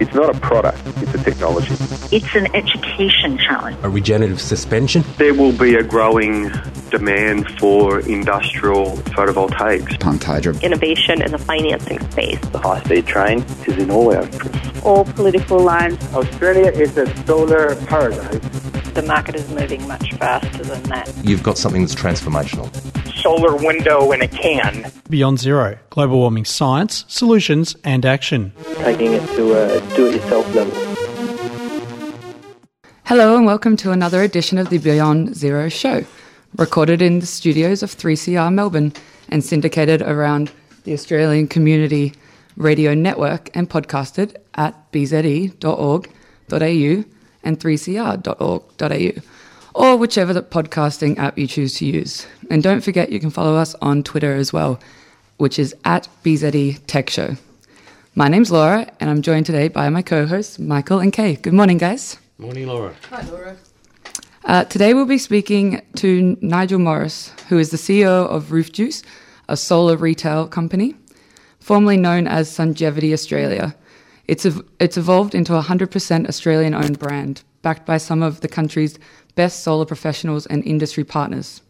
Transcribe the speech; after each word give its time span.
It's 0.00 0.14
not 0.14 0.34
a 0.34 0.38
product, 0.38 0.80
it's 0.98 1.14
a 1.14 1.18
technology. 1.18 1.74
It's 2.14 2.34
an 2.34 2.54
education 2.54 3.36
challenge. 3.38 3.76
A 3.82 3.88
regenerative 3.88 4.40
suspension. 4.40 5.04
There 5.16 5.34
will 5.34 5.52
be 5.52 5.74
a 5.74 5.82
growing 5.82 6.50
demand 6.90 7.48
for 7.58 8.00
industrial 8.00 8.96
photovoltaics. 9.14 9.98
Pumped 9.98 10.24
hydro. 10.24 10.54
Innovation 10.60 11.20
in 11.20 11.32
the 11.32 11.38
financing 11.38 11.98
space. 12.10 12.40
The 12.40 12.58
high 12.58 12.82
speed 12.84 13.06
train 13.06 13.40
is 13.66 13.76
in 13.76 13.90
all 13.90 14.14
our 14.14 14.22
interests. 14.22 14.82
All 14.84 15.04
political 15.04 15.58
lines. 15.58 15.98
Australia 16.14 16.70
is 16.70 16.96
a 16.96 17.06
solar 17.26 17.74
paradise. 17.86 18.67
The 18.98 19.06
market 19.06 19.36
is 19.36 19.48
moving 19.50 19.86
much 19.86 20.12
faster 20.14 20.64
than 20.64 20.82
that. 20.84 21.12
You've 21.22 21.44
got 21.44 21.56
something 21.56 21.82
that's 21.82 21.94
transformational. 21.94 22.66
Solar 23.22 23.54
window 23.54 24.10
in 24.10 24.22
a 24.22 24.26
can. 24.26 24.90
Beyond 25.08 25.38
Zero 25.38 25.78
Global 25.90 26.18
Warming 26.18 26.44
Science, 26.44 27.04
Solutions 27.06 27.76
and 27.84 28.04
Action. 28.04 28.52
Taking 28.78 29.12
it 29.12 29.24
to 29.36 29.54
uh, 29.54 29.76
a 29.76 29.96
do 29.96 30.08
it 30.08 30.16
yourself 30.16 30.52
level. 30.52 30.74
Hello, 33.04 33.36
and 33.36 33.46
welcome 33.46 33.76
to 33.76 33.92
another 33.92 34.24
edition 34.24 34.58
of 34.58 34.68
the 34.68 34.78
Beyond 34.78 35.36
Zero 35.36 35.68
show, 35.68 36.04
recorded 36.56 37.00
in 37.00 37.20
the 37.20 37.26
studios 37.26 37.84
of 37.84 37.94
3CR 37.94 38.52
Melbourne 38.52 38.92
and 39.28 39.44
syndicated 39.44 40.02
around 40.02 40.50
the 40.82 40.92
Australian 40.92 41.46
Community 41.46 42.14
Radio 42.56 42.94
Network 42.94 43.48
and 43.54 43.70
podcasted 43.70 44.34
at 44.56 44.90
bze.org.au 44.90 47.04
and 47.42 47.58
3cr.org.au, 47.58 49.22
or 49.74 49.96
whichever 49.96 50.32
the 50.32 50.42
podcasting 50.42 51.18
app 51.18 51.38
you 51.38 51.46
choose 51.46 51.74
to 51.74 51.86
use. 51.86 52.26
And 52.50 52.62
don't 52.62 52.82
forget 52.82 53.12
you 53.12 53.20
can 53.20 53.30
follow 53.30 53.56
us 53.56 53.74
on 53.82 54.02
Twitter 54.02 54.34
as 54.34 54.52
well, 54.52 54.80
which 55.36 55.58
is 55.58 55.74
at 55.84 56.08
BZE 56.24 56.80
Tech 56.86 57.10
Show. 57.10 57.36
My 58.14 58.28
name's 58.28 58.50
Laura, 58.50 58.90
and 58.98 59.08
I'm 59.08 59.22
joined 59.22 59.46
today 59.46 59.68
by 59.68 59.88
my 59.90 60.02
co 60.02 60.26
hosts, 60.26 60.58
Michael 60.58 60.98
and 60.98 61.12
Kay. 61.12 61.36
Good 61.36 61.54
morning, 61.54 61.78
guys. 61.78 62.18
Morning, 62.38 62.66
Laura. 62.66 62.94
Hi, 63.10 63.22
Laura. 63.22 63.56
Uh, 64.44 64.64
today 64.64 64.94
we'll 64.94 65.04
be 65.04 65.18
speaking 65.18 65.82
to 65.96 66.36
Nigel 66.40 66.78
Morris, 66.78 67.30
who 67.48 67.58
is 67.58 67.70
the 67.70 67.76
CEO 67.76 68.26
of 68.26 68.50
Roof 68.50 68.72
Juice, 68.72 69.02
a 69.48 69.56
solar 69.56 69.96
retail 69.96 70.48
company, 70.48 70.94
formerly 71.60 71.96
known 71.96 72.26
as 72.26 72.48
Sungevity 72.50 73.12
Australia. 73.12 73.76
It's, 74.28 74.44
ev- 74.44 74.62
it's 74.78 74.98
evolved 74.98 75.34
into 75.34 75.56
a 75.56 75.62
100% 75.62 76.28
Australian 76.28 76.74
owned 76.74 76.98
brand, 76.98 77.42
backed 77.62 77.86
by 77.86 77.96
some 77.96 78.22
of 78.22 78.42
the 78.42 78.48
country's 78.48 78.98
best 79.34 79.64
solar 79.64 79.86
professionals 79.86 80.46
and 80.46 80.62
industry 80.64 81.02
partners. 81.02 81.62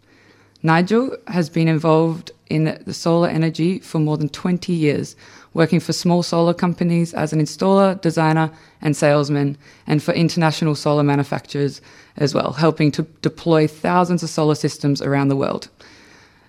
Nigel 0.62 1.16
has 1.28 1.48
been 1.48 1.68
involved 1.68 2.32
in 2.50 2.82
the 2.84 2.94
solar 2.94 3.28
energy 3.28 3.78
for 3.78 4.00
more 4.00 4.16
than 4.16 4.28
20 4.28 4.72
years, 4.72 5.14
working 5.54 5.78
for 5.78 5.92
small 5.92 6.22
solar 6.24 6.52
companies 6.52 7.14
as 7.14 7.32
an 7.32 7.40
installer, 7.40 8.00
designer, 8.00 8.50
and 8.82 8.96
salesman, 8.96 9.56
and 9.86 10.02
for 10.02 10.12
international 10.14 10.74
solar 10.74 11.04
manufacturers 11.04 11.80
as 12.16 12.34
well, 12.34 12.52
helping 12.52 12.90
to 12.90 13.02
deploy 13.22 13.68
thousands 13.68 14.24
of 14.24 14.30
solar 14.30 14.56
systems 14.56 15.00
around 15.00 15.28
the 15.28 15.36
world. 15.36 15.68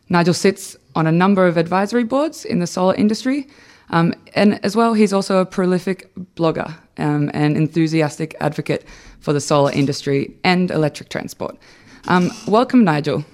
Nigel 0.09 0.33
sits 0.33 0.75
on 0.95 1.05
a 1.05 1.11
number 1.11 1.45
of 1.45 1.57
advisory 1.57 2.03
boards 2.03 2.45
in 2.45 2.57
the 2.57 2.67
solar 2.67 2.95
industry, 2.95 3.47
um, 3.89 4.13
and 4.35 4.63
as 4.63 4.75
well, 4.75 4.93
he's 4.93 5.13
also 5.13 5.39
a 5.39 5.45
prolific 5.45 6.13
blogger 6.35 6.75
um, 6.97 7.31
and 7.33 7.57
enthusiastic 7.57 8.35
advocate 8.39 8.85
for 9.19 9.33
the 9.33 9.41
solar 9.41 9.71
industry 9.71 10.35
and 10.43 10.71
electric 10.71 11.09
transport. 11.09 11.57
Um, 12.07 12.31
welcome, 12.47 12.83
Nigel. 12.83 13.25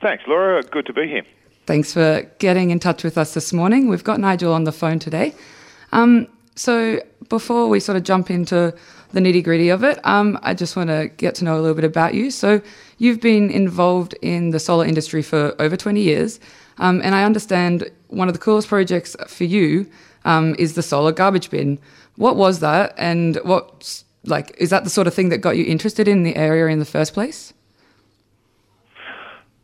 Thanks, 0.00 0.24
Laura. 0.26 0.62
Good 0.62 0.86
to 0.86 0.92
be 0.92 1.08
here. 1.08 1.22
Thanks 1.66 1.92
for 1.92 2.22
getting 2.38 2.70
in 2.70 2.78
touch 2.78 3.02
with 3.02 3.18
us 3.18 3.34
this 3.34 3.52
morning. 3.52 3.88
We've 3.88 4.04
got 4.04 4.20
Nigel 4.20 4.52
on 4.52 4.64
the 4.64 4.72
phone 4.72 4.98
today. 4.98 5.34
Um, 5.92 6.28
so, 6.54 7.00
before 7.28 7.68
we 7.68 7.80
sort 7.80 7.96
of 7.96 8.04
jump 8.04 8.30
into 8.30 8.72
the 9.12 9.20
nitty 9.20 9.42
gritty 9.42 9.68
of 9.68 9.82
it, 9.82 9.98
um, 10.04 10.38
I 10.42 10.54
just 10.54 10.76
want 10.76 10.90
to 10.90 11.10
get 11.16 11.34
to 11.36 11.44
know 11.44 11.58
a 11.58 11.60
little 11.60 11.74
bit 11.74 11.84
about 11.84 12.14
you. 12.14 12.30
So, 12.30 12.62
you've 12.98 13.20
been 13.20 13.50
involved 13.50 14.14
in 14.22 14.50
the 14.50 14.60
solar 14.60 14.86
industry 14.86 15.22
for 15.22 15.54
over 15.60 15.76
20 15.76 16.00
years, 16.00 16.40
um, 16.78 17.00
and 17.02 17.14
I 17.14 17.24
understand 17.24 17.90
one 18.08 18.28
of 18.28 18.34
the 18.34 18.40
coolest 18.40 18.68
projects 18.68 19.16
for 19.26 19.44
you 19.44 19.88
um, 20.24 20.54
is 20.58 20.74
the 20.74 20.82
solar 20.82 21.12
garbage 21.12 21.50
bin. 21.50 21.78
What 22.16 22.36
was 22.36 22.60
that, 22.60 22.94
and 22.96 23.36
what 23.44 24.02
like 24.24 24.54
is 24.58 24.70
that 24.70 24.84
the 24.84 24.90
sort 24.90 25.06
of 25.06 25.14
thing 25.14 25.28
that 25.28 25.38
got 25.38 25.56
you 25.56 25.64
interested 25.64 26.08
in 26.08 26.22
the 26.22 26.36
area 26.36 26.66
in 26.66 26.78
the 26.78 26.84
first 26.84 27.14
place? 27.14 27.52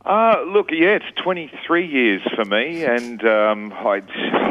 Uh, 0.04 0.42
look, 0.48 0.70
yeah, 0.72 0.96
it's 0.96 1.22
23 1.22 1.86
years 1.86 2.22
for 2.34 2.44
me, 2.44 2.84
and 2.84 3.24
um, 3.24 3.72
I, 3.72 4.02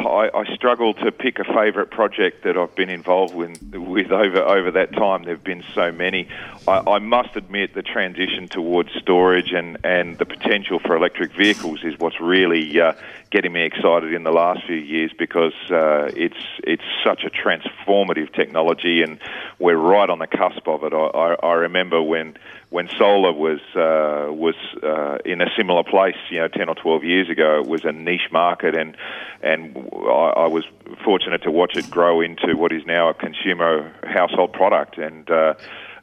I, 0.08 0.30
I 0.34 0.56
struggle 0.56 0.94
to 0.94 1.12
pick 1.12 1.40
a 1.40 1.44
favourite 1.44 1.92
project 1.92 2.46
that 2.46 2.56
I've 2.58 2.74
been 2.74 2.90
involved 2.90 3.36
with, 3.36 3.62
with 3.74 4.12
over 4.14 4.42
over 4.42 4.72
that 4.72 4.94
time. 4.94 5.24
There've 5.24 5.44
been 5.44 5.66
so 5.76 5.92
many. 5.92 6.30
I, 6.70 6.92
I 6.92 7.00
must 7.00 7.36
admit, 7.36 7.74
the 7.74 7.82
transition 7.82 8.48
towards 8.48 8.94
storage 8.94 9.52
and, 9.52 9.78
and 9.84 10.18
the 10.18 10.26
potential 10.26 10.80
for 10.80 10.96
electric 10.96 11.34
vehicles 11.34 11.84
is 11.84 12.00
what's 12.00 12.22
really 12.22 12.80
uh, 12.80 12.94
getting 13.30 13.52
me 13.52 13.64
excited 13.64 14.14
in 14.14 14.24
the 14.24 14.32
last 14.32 14.66
few 14.66 14.78
years 14.78 15.12
because 15.20 15.54
uh, 15.70 16.10
it's 16.16 16.40
it's 16.64 16.84
such 17.04 17.26
a 17.26 17.30
transformative 17.30 18.34
technology, 18.34 19.02
and 19.02 19.20
we're 19.60 19.76
right 19.76 20.10
on 20.10 20.20
the 20.20 20.28
cusp 20.28 20.66
of 20.70 20.86
it. 20.86 20.94
I, 20.94 20.98
I, 20.98 21.34
I 21.46 21.54
remember 21.56 22.02
when 22.02 22.38
when 22.72 22.88
solar 22.98 23.34
was 23.34 23.60
uh, 23.76 24.32
was 24.32 24.56
uh, 24.82 25.18
in 25.26 25.42
a 25.42 25.48
similar 25.58 25.84
place, 25.84 26.16
you 26.30 26.40
know, 26.40 26.48
ten 26.48 26.70
or 26.70 26.76
twelve 26.76 27.04
years 27.04 27.30
ago, 27.30 27.60
it 27.60 27.68
was 27.68 27.84
a 27.84 27.92
niche 27.92 28.32
market, 28.32 28.76
and 28.76 28.96
and 29.44 29.90
I, 29.94 30.46
I 30.46 30.48
was 30.48 30.64
fortunate 31.04 31.44
to 31.44 31.52
watch 31.52 31.76
it 31.76 31.92
grow 31.92 32.22
into 32.22 32.56
what 32.56 32.72
is 32.72 32.86
now 32.86 33.10
a 33.10 33.14
consumer 33.14 33.94
household 34.06 34.54
product, 34.54 34.98
and 34.98 35.30
uh, 35.30 35.54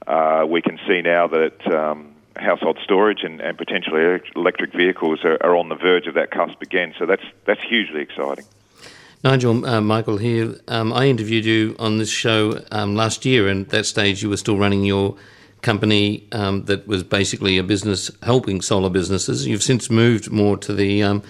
uh, 0.07 0.47
we 0.49 0.63
can 0.63 0.79
see 0.87 1.03
now 1.03 1.27
that. 1.27 1.67
Um, 1.67 2.15
household 2.37 2.79
storage 2.85 3.25
and, 3.25 3.41
and 3.41 3.59
potentially 3.59 4.21
electric 4.37 4.73
vehicles 4.73 5.25
are, 5.25 5.39
are 5.41 5.57
on 5.57 5.69
the 5.69 5.75
verge 5.75 6.07
of 6.07 6.15
that 6.15 6.31
cusp 6.31 6.63
again. 6.63 6.95
So 6.97 7.05
that's 7.05 7.25
that's 7.47 7.61
hugely 7.61 8.01
exciting. 8.01 8.45
Nigel, 9.25 9.67
uh, 9.67 9.81
Michael 9.81 10.19
here. 10.19 10.55
Um, 10.69 10.93
I 10.93 11.07
interviewed 11.07 11.45
you 11.45 11.75
on 11.81 11.99
this 11.99 12.11
show 12.11 12.63
um, 12.71 12.95
last 12.95 13.25
year, 13.25 13.49
and 13.49 13.67
at 13.67 13.71
that 13.71 13.87
stage 13.87 14.23
you 14.23 14.29
were 14.29 14.37
still 14.37 14.57
running 14.57 14.85
your 14.85 15.17
company 15.69 16.27
um, 16.33 16.65
that 16.65 16.89
was 16.89 17.03
basically 17.05 17.59
a 17.59 17.63
business 17.63 18.11
helping 18.23 18.63
solar 18.63 18.89
businesses. 18.89 19.47
You've 19.47 19.63
since 19.63 19.91
moved 19.91 20.31
more 20.31 20.57
to 20.57 20.73
the 20.73 21.03
um, 21.03 21.23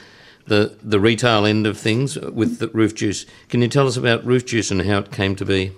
the 0.47 0.76
the 0.81 1.00
retail 1.00 1.44
end 1.44 1.66
of 1.66 1.76
things 1.76 2.16
with 2.16 2.60
the 2.60 2.69
Roof 2.69 2.94
Juice. 2.94 3.26
Can 3.49 3.62
you 3.62 3.69
tell 3.69 3.88
us 3.88 3.97
about 3.97 4.25
Roof 4.25 4.47
Juice 4.47 4.71
and 4.71 4.81
how 4.82 4.99
it 4.99 5.10
came 5.10 5.34
to 5.34 5.44
be? 5.44 5.72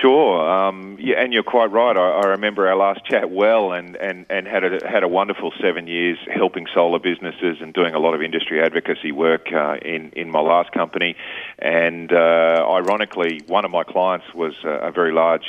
Sure, 0.00 0.50
um, 0.50 0.96
yeah, 0.98 1.20
and 1.22 1.30
you're 1.30 1.42
quite 1.42 1.70
right. 1.70 1.94
I, 1.94 2.22
I 2.22 2.26
remember 2.28 2.66
our 2.66 2.76
last 2.76 3.04
chat 3.04 3.30
well, 3.30 3.72
and, 3.72 3.96
and, 3.96 4.24
and 4.30 4.46
had 4.46 4.64
a 4.64 4.88
had 4.88 5.02
a 5.02 5.08
wonderful 5.08 5.52
seven 5.60 5.86
years 5.86 6.16
helping 6.34 6.66
solar 6.72 6.98
businesses 6.98 7.58
and 7.60 7.74
doing 7.74 7.92
a 7.94 7.98
lot 7.98 8.14
of 8.14 8.22
industry 8.22 8.62
advocacy 8.62 9.12
work 9.12 9.52
uh, 9.52 9.76
in 9.82 10.10
in 10.16 10.30
my 10.30 10.40
last 10.40 10.72
company. 10.72 11.16
And 11.58 12.10
uh, 12.12 12.64
ironically, 12.78 13.42
one 13.46 13.66
of 13.66 13.70
my 13.70 13.84
clients 13.84 14.26
was 14.34 14.54
a, 14.64 14.88
a 14.88 14.90
very 14.90 15.12
large 15.12 15.48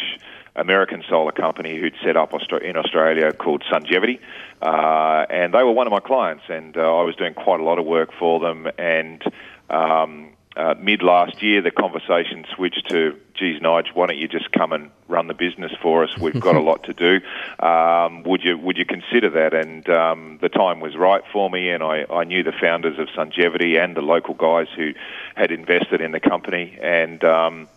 American 0.56 1.04
solar 1.10 1.32
company 1.32 1.80
who'd 1.80 1.96
set 2.04 2.18
up 2.18 2.34
in 2.34 2.78
Australia 2.78 3.32
called 3.32 3.64
Sungevity, 3.72 4.20
uh, 4.62 5.26
and 5.30 5.54
they 5.54 5.64
were 5.64 5.72
one 5.72 5.88
of 5.88 5.92
my 5.92 6.00
clients, 6.00 6.44
and 6.50 6.76
uh, 6.76 6.82
I 6.82 7.04
was 7.04 7.16
doing 7.16 7.34
quite 7.34 7.60
a 7.60 7.64
lot 7.64 7.80
of 7.80 7.86
work 7.86 8.10
for 8.20 8.40
them, 8.40 8.68
and 8.78 9.24
um, 9.70 10.34
uh, 10.56 10.76
mid 10.80 11.02
last 11.02 11.42
year, 11.42 11.62
the 11.62 11.72
conversation 11.72 12.46
switched 12.54 12.90
to, 12.90 13.18
geez, 13.36 13.62
Nige, 13.62 13.94
why 13.94 14.08
don't 14.08 14.18
you 14.18 14.28
just 14.28 14.52
come 14.52 14.74
and 14.74 14.92
run 15.08 15.28
the 15.28 15.34
business 15.34 15.72
for 15.82 16.04
us? 16.04 16.18
We've 16.18 16.40
got 16.40 16.56
a 16.56 16.60
lot 16.70 16.84
to 16.84 16.94
do. 16.94 17.66
Um, 17.66 18.24
would 18.24 18.44
you 18.44 18.58
would 18.58 18.78
you 18.78 18.86
consider 18.86 19.30
that? 19.30 19.54
And 19.54 19.88
um, 19.90 20.40
the 20.42 20.50
time 20.50 20.82
was 20.82 20.96
right 20.98 21.24
for 21.32 21.50
me, 21.50 21.70
and 21.70 21.82
I, 21.82 22.06
I 22.10 22.26
knew 22.26 22.44
the 22.44 22.52
founders 22.52 23.00
of 23.00 23.08
Sungevity 23.18 23.82
and 23.82 23.96
the 23.96 24.02
local 24.02 24.34
guys 24.34 24.68
who 24.76 24.92
had 25.36 25.52
invested 25.52 26.02
in 26.02 26.12
the 26.12 26.20
company, 26.20 26.78
and 26.82 27.24
um, 27.24 27.70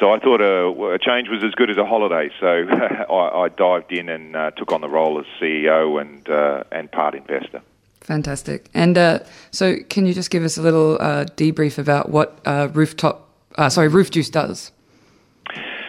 so 0.00 0.12
I 0.12 0.18
thought 0.18 0.40
a, 0.40 0.68
a, 0.94 0.98
change 0.98 1.28
was 1.28 1.44
as 1.44 1.52
good 1.54 1.70
as 1.70 1.76
a 1.76 1.84
holiday. 1.84 2.30
So 2.40 2.46
I, 3.10 3.44
I, 3.44 3.48
dived 3.50 3.92
in 3.92 4.08
and 4.08 4.34
uh, 4.34 4.50
took 4.52 4.72
on 4.72 4.80
the 4.80 4.88
role 4.88 5.20
as 5.20 5.26
CEO 5.40 6.00
and 6.00 6.28
uh, 6.28 6.64
and 6.72 6.90
part 6.90 7.14
investor. 7.14 7.60
Fantastic. 8.00 8.68
And 8.72 8.96
uh, 8.96 9.20
so, 9.50 9.76
can 9.88 10.06
you 10.06 10.14
just 10.14 10.30
give 10.30 10.42
us 10.42 10.56
a 10.56 10.62
little 10.62 10.96
uh, 11.00 11.26
debrief 11.36 11.78
about 11.78 12.08
what 12.08 12.40
uh, 12.46 12.68
rooftop, 12.72 13.28
uh, 13.56 13.68
sorry, 13.68 13.88
Roof 13.88 14.10
Juice 14.10 14.30
does? 14.30 14.72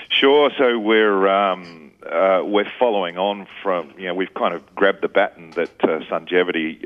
Sure. 0.09 0.51
So 0.57 0.77
we're 0.77 1.27
um, 1.29 1.93
uh, 2.05 2.41
we're 2.43 2.69
following 2.77 3.17
on 3.17 3.47
from 3.63 3.93
you 3.97 4.07
know 4.07 4.13
we've 4.13 4.33
kind 4.33 4.53
of 4.53 4.75
grabbed 4.75 5.01
the 5.01 5.07
baton 5.07 5.51
that 5.51 5.71
uh, 5.83 5.99
Sungevity 6.11 6.83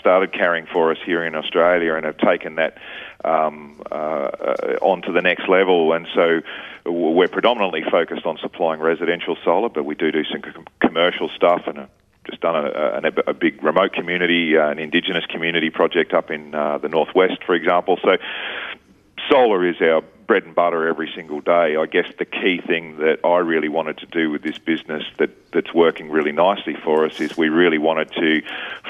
started 0.00 0.32
carrying 0.32 0.66
for 0.66 0.90
us 0.90 0.98
here 1.04 1.24
in 1.24 1.34
Australia 1.34 1.94
and 1.94 2.06
have 2.06 2.16
taken 2.16 2.54
that 2.54 2.78
um, 3.24 3.80
on 3.90 5.02
to 5.02 5.12
the 5.12 5.22
next 5.22 5.48
level. 5.48 5.92
And 5.92 6.06
so 6.14 6.40
we're 6.86 7.28
predominantly 7.28 7.82
focused 7.90 8.26
on 8.26 8.38
supplying 8.38 8.80
residential 8.80 9.36
solar, 9.44 9.68
but 9.68 9.84
we 9.84 9.94
do 9.94 10.12
do 10.12 10.24
some 10.24 10.42
commercial 10.80 11.30
stuff 11.34 11.62
and 11.66 11.88
just 12.28 12.40
done 12.40 12.56
a, 12.56 12.68
a, 12.68 13.30
a 13.30 13.34
big 13.34 13.62
remote 13.62 13.92
community, 13.92 14.56
uh, 14.56 14.70
an 14.70 14.78
indigenous 14.78 15.26
community 15.26 15.70
project 15.70 16.12
up 16.14 16.30
in 16.30 16.54
uh, 16.54 16.78
the 16.78 16.88
northwest, 16.88 17.42
for 17.44 17.54
example. 17.54 17.98
So 18.02 18.16
solar 19.30 19.66
is 19.66 19.76
our 19.80 20.02
bread 20.26 20.44
and 20.44 20.54
butter 20.54 20.88
every 20.88 21.10
single 21.14 21.40
day. 21.40 21.76
I 21.76 21.86
guess 21.86 22.06
the 22.18 22.24
key 22.24 22.60
thing 22.66 22.98
that 22.98 23.18
I 23.24 23.38
really 23.38 23.68
wanted 23.68 23.98
to 23.98 24.06
do 24.06 24.30
with 24.30 24.42
this 24.42 24.58
business 24.58 25.02
that, 25.18 25.52
that's 25.52 25.74
working 25.74 26.10
really 26.10 26.32
nicely 26.32 26.74
for 26.82 27.04
us 27.04 27.20
is 27.20 27.36
we 27.36 27.48
really 27.48 27.78
wanted 27.78 28.10
to 28.12 28.42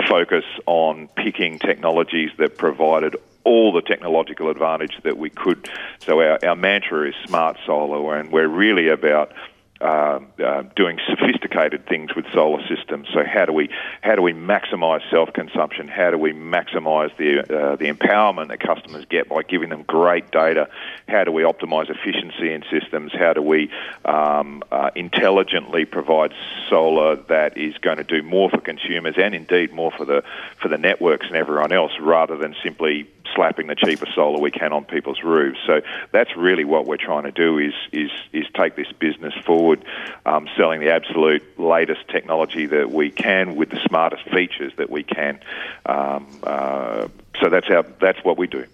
focus 0.09 0.45
on 0.67 1.09
picking 1.17 1.59
technologies 1.59 2.31
that 2.39 2.57
provided 2.57 3.17
all 3.45 3.73
the 3.73 3.83
technological 3.83 4.51
advantage 4.51 4.99
that 5.03 5.17
we 5.17 5.31
could. 5.31 5.69
So 6.01 6.21
our, 6.21 6.39
our 6.45 6.57
mantra 6.57 7.09
is 7.09 7.15
smart 7.27 7.59
solar, 7.67 8.17
and 8.17 8.33
we're 8.33 8.49
really 8.49 8.89
about 8.89 9.33
uh, 9.81 10.21
uh, 10.43 10.63
doing 10.77 10.99
sophisticated 11.07 11.87
things 11.87 12.15
with 12.15 12.25
solar 12.33 12.63
systems. 12.69 13.09
So 13.13 13.25
how 13.25 13.45
do 13.45 13.53
we 13.53 13.69
how 14.03 14.15
do 14.15 14.23
we 14.23 14.33
maximise 14.33 15.03
self 15.11 15.33
consumption? 15.33 15.89
How 15.89 16.11
do 16.11 16.17
we 16.17 16.33
maximise 16.33 17.15
the 17.19 17.41
uh, 17.41 17.77
the 17.77 17.93
empowerment 17.93 18.49
that 18.49 18.61
customers 18.61 19.05
get 19.11 19.29
by 19.29 19.43
giving 19.43 19.69
them 19.69 19.83
great 19.83 20.31
data? 20.31 20.69
How 21.09 21.25
do 21.25 21.33
we 21.33 21.43
optimise 21.43 21.91
efficiency 21.91 22.53
in 22.53 22.63
systems? 22.71 23.13
How 23.13 23.33
do 23.33 23.43
we 23.43 23.71
um, 24.05 24.63
uh, 24.71 24.91
intelligently 24.95 25.85
provide 25.85 26.33
solar 26.71 27.17
that 27.17 27.59
is 27.59 27.77
going 27.79 27.99
to 27.99 28.05
do 28.05 28.23
more 28.23 28.49
for 28.49 28.61
consumers 28.61 29.17
and 29.19 29.35
indeed 29.35 29.73
more 29.73 29.91
for 29.91 30.05
the 30.05 30.23
for 30.63 30.69
the 30.69 30.79
networks 30.79 31.27
and 31.27 31.37
everyone 31.37 31.73
else, 31.73 31.93
rather 32.01 32.37
than 32.39 32.55
simply 32.63 33.07
slapping 33.35 33.67
the 33.67 33.75
cheapest 33.75 34.15
solar 34.15 34.39
we 34.39 34.51
can 34.51 34.73
on 34.73 34.85
people's 34.85 35.23
roofs. 35.23 35.59
So 35.67 35.81
that's 36.13 36.37
really 36.37 36.65
what 36.65 36.87
we're 36.87 36.97
trying 36.97 37.25
to 37.25 37.33
do 37.33 37.59
is 37.59 37.75
is 37.93 38.11
is 38.33 38.47
take 38.55 38.77
this 38.77 38.91
business 38.93 39.35
forward, 39.45 39.85
um, 40.27 40.49
selling 40.57 40.81
the 40.81 40.91
absolute 40.91 41.43
latest 41.59 42.09
technology 42.09 42.67
that 42.67 42.91
we 42.91 43.11
can 43.11 43.57
with 43.57 43.71
the 43.71 43.81
smartest 43.87 44.25
features 44.31 44.73
that 44.77 44.91
we 44.91 45.03
can. 45.03 45.41
Um, 45.87 46.27
uh, 46.43 47.09
so 47.41 47.49
that's 47.49 47.67
how 47.67 47.85
that's 48.01 48.23
what 48.25 48.39
we 48.39 48.47
do. 48.47 48.67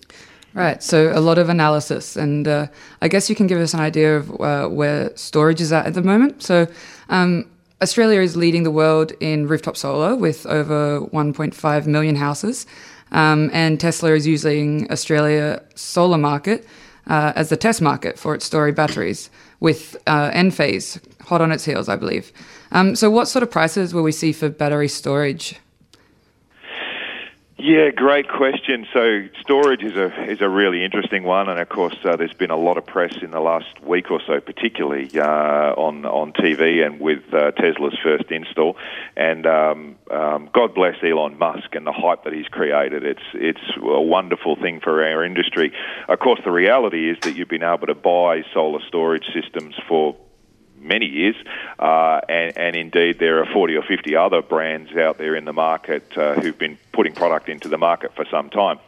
Right, 0.53 0.83
so 0.83 1.13
a 1.17 1.21
lot 1.21 1.39
of 1.39 1.49
analysis, 1.49 2.17
and 2.17 2.49
uh, 2.49 2.67
I 3.01 3.07
guess 3.07 3.31
you 3.31 3.37
can 3.37 3.47
give 3.47 3.61
us 3.61 3.73
an 3.73 3.79
idea 3.79 4.17
of 4.17 4.41
uh, 4.41 4.67
where 4.67 5.17
storage 5.17 5.61
is 5.61 5.73
at 5.73 5.87
at 5.87 5.95
the 5.95 6.03
moment. 6.03 6.43
So, 6.43 6.67
um, 7.09 7.49
Australia 7.81 8.21
is 8.21 8.37
leading 8.37 8.65
the 8.65 8.71
world 8.71 9.13
in 9.21 9.47
rooftop 9.47 9.77
solar 9.77 10.17
with 10.17 10.47
over 10.47 11.01
1.5 11.01 11.87
million 11.87 12.17
houses. 12.17 12.67
Um, 13.13 13.51
and 13.53 13.81
Tesla 13.81 14.13
is 14.13 14.27
using 14.27 14.91
Australia 14.91 15.63
solar 15.75 16.19
market 16.19 16.67
uh, 17.07 17.33
as 17.35 17.49
the 17.49 17.57
test 17.57 17.83
market 17.83 18.19
for 18.19 18.35
its 18.35 18.45
storage 18.45 18.77
batteries, 18.77 19.31
with 19.59 19.97
uh, 20.07 20.31
Enphase 20.31 21.01
hot 21.23 21.41
on 21.41 21.53
its 21.53 21.65
heels, 21.65 21.89
I 21.89 21.97
believe. 21.97 22.33
Um, 22.73 22.95
so, 22.95 23.11
what 23.11 23.27
sort 23.29 23.43
of 23.43 23.51
prices 23.51 23.93
will 23.93 24.03
we 24.03 24.13
see 24.13 24.33
for 24.33 24.49
battery 24.49 24.89
storage? 24.89 25.57
Yeah, 27.63 27.91
great 27.91 28.27
question. 28.27 28.87
So 28.95 29.29
storage 29.43 29.83
is 29.83 29.95
a 29.95 30.31
is 30.31 30.41
a 30.41 30.49
really 30.49 30.83
interesting 30.83 31.25
one, 31.25 31.51
and 31.51 31.61
of 31.61 31.69
course, 31.69 31.95
uh, 32.07 32.17
there's 32.17 32.33
been 32.33 32.51
a 32.51 32.57
lot 32.57 32.79
of 32.79 32.87
press 32.87 33.13
in 33.21 33.33
the 33.33 33.41
last 33.41 33.83
week 33.83 34.11
or 34.11 34.19
so, 34.27 34.41
particularly 34.41 35.11
uh, 35.15 35.75
on 35.77 36.07
on 36.07 36.33
TV 36.33 36.83
and 36.83 36.99
with 36.99 37.23
uh, 37.35 37.51
Tesla's 37.51 37.99
first 38.03 38.31
install. 38.31 38.79
And 39.15 39.47
um, 39.47 39.97
um, 40.11 40.49
God 40.55 40.75
bless 40.75 40.95
Elon 41.03 41.37
Musk 41.37 41.75
and 41.75 41.87
the 41.87 41.93
hype 41.93 42.25
that 42.25 42.33
he's 42.33 42.49
created. 42.49 43.05
It's 43.05 43.29
it's 43.35 43.77
a 43.77 44.01
wonderful 44.01 44.57
thing 44.57 44.81
for 44.81 45.05
our 45.05 45.23
industry. 45.23 45.71
Of 46.09 46.19
course, 46.19 46.41
the 46.43 46.53
reality 46.53 47.11
is 47.11 47.19
that 47.25 47.37
you've 47.37 47.51
been 47.51 47.63
able 47.63 47.89
to 47.89 47.95
buy 47.95 48.43
solar 48.55 48.81
storage 48.89 49.27
systems 49.35 49.75
for 49.87 50.17
many 50.81 51.07
years, 51.07 51.37
uh, 51.79 52.21
and, 52.29 52.57
and, 52.57 52.77
indeed 52.77 53.19
there 53.19 53.41
are 53.43 53.47
40 53.53 53.77
or 53.77 53.83
50 53.83 54.17
other 54.17 54.43
brands 54.43 54.91
out 54.97 55.19
there 55.19 55.37
in 55.37 55.45
the 55.45 55.53
market 55.53 56.17
uh, 56.17 56.35
who've 56.35 56.59
been 56.59 56.79
putting 56.93 57.15
product 57.15 57.49
into 57.49 57.69
the 57.69 57.79
market 57.79 58.15
for 58.15 58.25
some 58.31 58.51
time. 58.51 58.79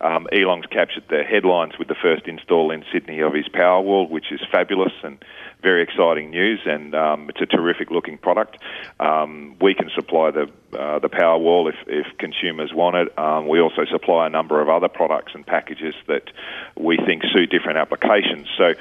Um, 0.00 0.26
Elon's 0.32 0.64
captured 0.66 1.04
the 1.10 1.22
headlines 1.22 1.78
with 1.78 1.88
the 1.88 1.94
first 1.94 2.26
install 2.26 2.70
in 2.70 2.84
Sydney 2.90 3.20
of 3.20 3.34
his 3.34 3.46
Powerwall, 3.48 4.08
which 4.08 4.32
is 4.32 4.40
fabulous 4.50 4.92
and 5.02 5.22
very 5.62 5.82
exciting 5.82 6.30
news, 6.30 6.60
and 6.64 6.94
um, 6.94 7.28
it's 7.28 7.40
a 7.42 7.46
terrific 7.46 7.90
looking 7.90 8.16
product. 8.16 8.56
Um, 8.98 9.56
we 9.60 9.74
can 9.74 9.90
supply 9.94 10.30
the 10.30 10.50
uh, 10.72 11.00
the 11.00 11.10
Powerwall 11.10 11.68
if, 11.68 11.74
if 11.86 12.06
consumers 12.16 12.72
want 12.72 12.96
it. 12.96 13.18
Um, 13.18 13.46
we 13.46 13.60
also 13.60 13.84
supply 13.84 14.26
a 14.26 14.30
number 14.30 14.62
of 14.62 14.70
other 14.70 14.88
products 14.88 15.32
and 15.34 15.46
packages 15.46 15.94
that 16.06 16.30
we 16.78 16.96
think 16.96 17.22
suit 17.34 17.50
different 17.50 17.76
applications. 17.76 18.48
So 18.56 18.74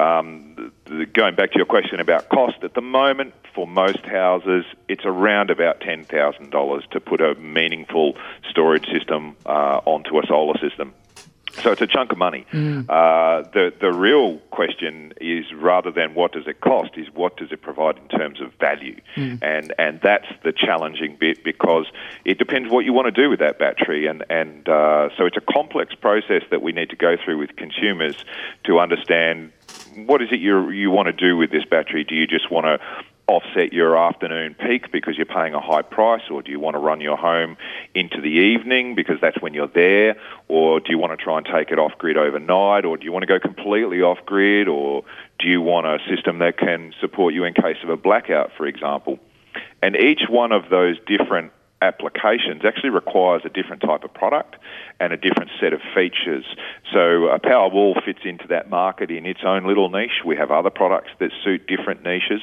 um, 0.00 0.72
going 1.12 1.34
back 1.34 1.52
to 1.52 1.56
your 1.56 1.66
question 1.66 2.00
about 2.00 2.28
cost, 2.28 2.56
at 2.62 2.74
the 2.74 2.80
moment 2.80 3.34
for 3.54 3.66
most 3.66 4.04
houses, 4.04 4.64
it's 4.88 5.04
around 5.04 5.50
about 5.50 5.80
ten 5.80 6.04
thousand 6.04 6.50
dollars 6.50 6.84
to 6.92 7.00
put 7.00 7.20
a 7.20 7.34
meaningful 7.36 8.16
storage 8.48 8.86
system 8.86 9.36
uh, 9.46 9.80
onto 9.84 10.18
a 10.18 10.26
solar 10.26 10.58
system. 10.58 10.94
So 11.62 11.72
it's 11.72 11.82
a 11.82 11.86
chunk 11.86 12.12
of 12.12 12.18
money. 12.18 12.46
Mm. 12.52 12.86
Uh, 12.88 13.48
the 13.52 13.72
the 13.80 13.92
real 13.92 14.38
question 14.50 15.12
is 15.20 15.52
rather 15.52 15.90
than 15.90 16.14
what 16.14 16.32
does 16.32 16.46
it 16.46 16.60
cost, 16.60 16.92
is 16.96 17.08
what 17.12 17.36
does 17.36 17.50
it 17.50 17.60
provide 17.60 17.98
in 17.98 18.08
terms 18.08 18.40
of 18.40 18.52
value, 18.54 19.00
mm. 19.16 19.42
and 19.42 19.74
and 19.78 20.00
that's 20.00 20.28
the 20.44 20.52
challenging 20.52 21.16
bit 21.18 21.42
because 21.42 21.86
it 22.24 22.38
depends 22.38 22.70
what 22.70 22.84
you 22.84 22.92
want 22.92 23.12
to 23.12 23.22
do 23.22 23.28
with 23.28 23.40
that 23.40 23.58
battery, 23.58 24.06
and 24.06 24.24
and 24.30 24.68
uh, 24.68 25.08
so 25.16 25.26
it's 25.26 25.36
a 25.36 25.52
complex 25.52 25.94
process 25.94 26.42
that 26.50 26.62
we 26.62 26.72
need 26.72 26.90
to 26.90 26.96
go 26.96 27.16
through 27.22 27.38
with 27.38 27.56
consumers 27.56 28.24
to 28.64 28.78
understand 28.78 29.52
what 30.06 30.22
is 30.22 30.28
it 30.32 30.40
you 30.40 30.70
you 30.70 30.90
want 30.90 31.06
to 31.06 31.12
do 31.12 31.36
with 31.36 31.50
this 31.50 31.64
battery? 31.64 32.04
Do 32.04 32.14
you 32.14 32.26
just 32.26 32.50
want 32.50 32.66
to 32.66 32.78
offset 33.30 33.72
your 33.72 33.96
afternoon 33.96 34.54
peak 34.54 34.90
because 34.90 35.16
you're 35.16 35.24
paying 35.24 35.54
a 35.54 35.60
high 35.60 35.82
price, 35.82 36.22
or 36.30 36.42
do 36.42 36.50
you 36.50 36.58
want 36.58 36.74
to 36.74 36.80
run 36.80 37.00
your 37.00 37.16
home 37.16 37.56
into 37.94 38.20
the 38.20 38.28
evening 38.28 38.96
because 38.96 39.16
that's 39.20 39.40
when 39.40 39.54
you're 39.54 39.68
there, 39.68 40.16
or 40.48 40.80
do 40.80 40.86
you 40.90 40.98
want 40.98 41.16
to 41.16 41.16
try 41.16 41.36
and 41.38 41.46
take 41.46 41.70
it 41.70 41.78
off 41.78 41.92
grid 41.96 42.16
overnight, 42.16 42.84
or 42.84 42.96
do 42.96 43.04
you 43.04 43.12
want 43.12 43.22
to 43.22 43.28
go 43.28 43.38
completely 43.38 44.02
off 44.02 44.18
grid, 44.26 44.66
or 44.66 45.04
do 45.38 45.48
you 45.48 45.60
want 45.60 45.86
a 45.86 45.98
system 46.08 46.40
that 46.40 46.58
can 46.58 46.92
support 47.00 47.32
you 47.32 47.44
in 47.44 47.54
case 47.54 47.76
of 47.84 47.88
a 47.88 47.96
blackout, 47.96 48.50
for 48.56 48.66
example? 48.66 49.20
And 49.80 49.94
each 49.94 50.22
one 50.28 50.50
of 50.50 50.68
those 50.68 50.96
different 51.06 51.52
applications 51.82 52.62
actually 52.64 52.90
requires 52.90 53.42
a 53.44 53.48
different 53.48 53.82
type 53.82 54.04
of 54.04 54.12
product 54.12 54.56
and 54.98 55.12
a 55.12 55.16
different 55.16 55.50
set 55.60 55.72
of 55.72 55.80
features. 55.94 56.44
So 56.92 57.28
a 57.28 57.38
Powerwall 57.38 58.04
fits 58.04 58.20
into 58.24 58.46
that 58.48 58.68
market 58.68 59.10
in 59.10 59.24
its 59.24 59.40
own 59.44 59.66
little 59.66 59.88
niche. 59.88 60.22
We 60.24 60.36
have 60.36 60.50
other 60.50 60.70
products 60.70 61.10
that 61.20 61.30
suit 61.42 61.66
different 61.66 62.02
niches, 62.02 62.42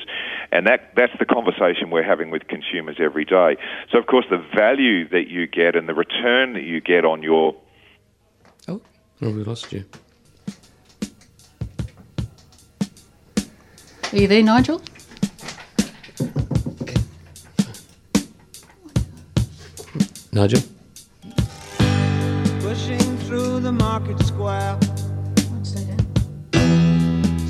and 0.52 0.66
that 0.66 0.94
that's 0.96 1.14
the 1.20 1.26
conversation 1.26 1.90
we're 1.92 2.04
having 2.04 2.32
with 2.32 2.48
consumers 2.48 2.98
every 3.00 3.26
day. 3.26 3.58
So 3.92 4.00
of 4.00 4.08
course 4.08 4.26
the 4.30 4.44
value 4.56 5.08
that 5.10 5.28
you 5.28 5.48
get 5.48 5.76
and 5.76 5.88
the 5.88 5.94
return 5.94 6.54
that 6.54 6.64
you 6.64 6.82
get 6.82 7.06
on 7.06 7.22
your 7.22 7.56
oh, 8.68 8.82
oh 9.22 9.30
we 9.30 9.44
lost 9.44 9.72
you. 9.72 9.86
Are 14.14 14.18
you 14.18 14.28
there, 14.28 14.42
Nigel? 14.42 14.82
Nigel? 20.38 20.62
Pushing 22.60 23.18
through 23.26 23.60
the 23.60 23.72
market 23.72 24.20
square. 24.22 24.78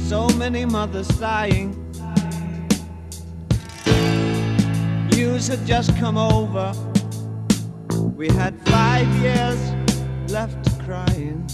So 0.08 0.30
many 0.38 0.64
mothers 0.64 1.14
sighing. 1.16 1.76
News 5.12 5.50
had 5.50 5.66
just 5.66 5.98
come 5.98 6.18
over. 6.18 6.72
We 8.16 8.30
had 8.30 8.58
five 8.70 9.10
years 9.16 9.60
left 10.32 10.80
crying. 10.86 11.46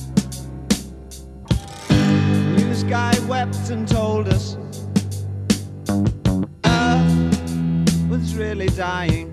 News 2.55 2.83
guy 2.83 3.17
wept 3.27 3.71
and 3.71 3.87
told 3.87 4.27
us 4.27 4.55
Earth 6.63 8.07
was 8.07 8.35
really 8.35 8.67
dying 8.67 9.32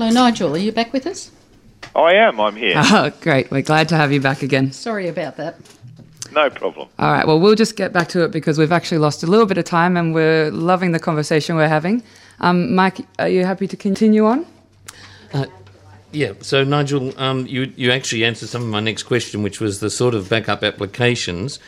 Hello, 0.00 0.10
Nigel. 0.10 0.54
Are 0.54 0.58
you 0.58 0.72
back 0.72 0.94
with 0.94 1.06
us? 1.06 1.30
I 1.94 2.14
am. 2.14 2.40
I'm 2.40 2.56
here. 2.56 2.72
Oh, 2.86 3.12
great. 3.20 3.50
We're 3.50 3.60
glad 3.60 3.90
to 3.90 3.96
have 3.96 4.10
you 4.10 4.18
back 4.18 4.42
again. 4.42 4.72
Sorry 4.72 5.08
about 5.08 5.36
that. 5.36 5.56
No 6.32 6.48
problem. 6.48 6.88
All 6.98 7.12
right. 7.12 7.26
Well, 7.26 7.38
we'll 7.38 7.54
just 7.54 7.76
get 7.76 7.92
back 7.92 8.08
to 8.08 8.24
it 8.24 8.30
because 8.30 8.56
we've 8.56 8.72
actually 8.72 8.96
lost 8.96 9.22
a 9.22 9.26
little 9.26 9.44
bit 9.44 9.58
of 9.58 9.66
time 9.66 9.98
and 9.98 10.14
we're 10.14 10.50
loving 10.52 10.92
the 10.92 10.98
conversation 10.98 11.54
we're 11.54 11.68
having. 11.68 12.02
Um, 12.38 12.74
Mike, 12.74 13.00
are 13.18 13.28
you 13.28 13.44
happy 13.44 13.68
to 13.68 13.76
continue 13.76 14.24
on? 14.24 14.46
Uh, 15.34 15.44
yeah, 16.12 16.32
so 16.40 16.64
Nigel, 16.64 17.12
um, 17.20 17.46
you, 17.46 17.70
you 17.76 17.92
actually 17.92 18.24
answered 18.24 18.48
some 18.48 18.62
of 18.62 18.68
my 18.68 18.80
next 18.80 19.02
question, 19.02 19.42
which 19.42 19.60
was 19.60 19.80
the 19.80 19.90
sort 19.90 20.14
of 20.14 20.30
backup 20.30 20.64
applications. 20.64 21.58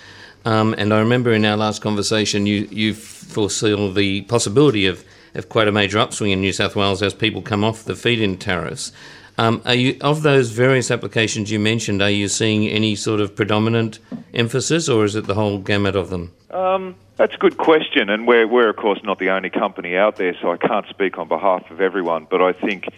Um, 0.46 0.74
and 0.78 0.94
I 0.94 1.00
remember 1.00 1.34
in 1.34 1.44
our 1.44 1.58
last 1.58 1.82
conversation, 1.82 2.46
you, 2.46 2.66
you 2.70 2.94
foresaw 2.94 3.92
the 3.92 4.22
possibility 4.22 4.86
of, 4.86 5.04
of 5.34 5.48
quite 5.48 5.68
a 5.68 5.72
major 5.72 5.98
upswing 5.98 6.30
in 6.30 6.40
New 6.40 6.52
South 6.52 6.76
Wales 6.76 7.02
as 7.02 7.14
people 7.14 7.42
come 7.42 7.64
off 7.64 7.84
the 7.84 7.94
feed 7.94 8.20
in 8.20 8.36
tariffs. 8.38 8.92
Um, 9.38 9.62
are 9.64 9.74
you 9.74 9.96
of 10.02 10.22
those 10.22 10.50
various 10.50 10.90
applications 10.90 11.50
you 11.50 11.58
mentioned? 11.58 12.02
Are 12.02 12.10
you 12.10 12.28
seeing 12.28 12.68
any 12.68 12.94
sort 12.94 13.20
of 13.20 13.34
predominant 13.34 13.98
emphasis, 14.34 14.88
or 14.88 15.04
is 15.04 15.16
it 15.16 15.26
the 15.26 15.34
whole 15.34 15.58
gamut 15.58 15.96
of 15.96 16.10
them? 16.10 16.32
Um, 16.50 16.96
that's 17.16 17.34
a 17.34 17.38
good 17.38 17.56
question, 17.56 18.10
and 18.10 18.26
we're 18.26 18.46
we're 18.46 18.68
of 18.68 18.76
course 18.76 19.00
not 19.02 19.18
the 19.18 19.30
only 19.30 19.48
company 19.48 19.96
out 19.96 20.16
there, 20.16 20.36
so 20.42 20.52
I 20.52 20.58
can't 20.58 20.86
speak 20.88 21.18
on 21.18 21.28
behalf 21.28 21.70
of 21.70 21.80
everyone. 21.80 22.26
But 22.30 22.42
I 22.42 22.52
think 22.52 22.88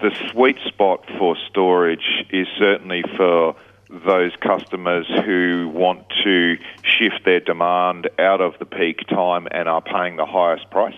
the 0.00 0.10
sweet 0.30 0.58
spot 0.66 1.04
for 1.18 1.36
storage 1.50 2.24
is 2.30 2.46
certainly 2.58 3.04
for 3.16 3.54
those 3.90 4.32
customers 4.40 5.06
who 5.24 5.70
want 5.74 6.04
to 6.24 6.56
shift 6.82 7.24
their 7.24 7.40
demand 7.40 8.08
out 8.18 8.40
of 8.40 8.58
the 8.58 8.66
peak 8.66 9.06
time 9.08 9.48
and 9.50 9.68
are 9.68 9.80
paying 9.80 10.16
the 10.16 10.26
highest 10.26 10.70
price. 10.70 10.96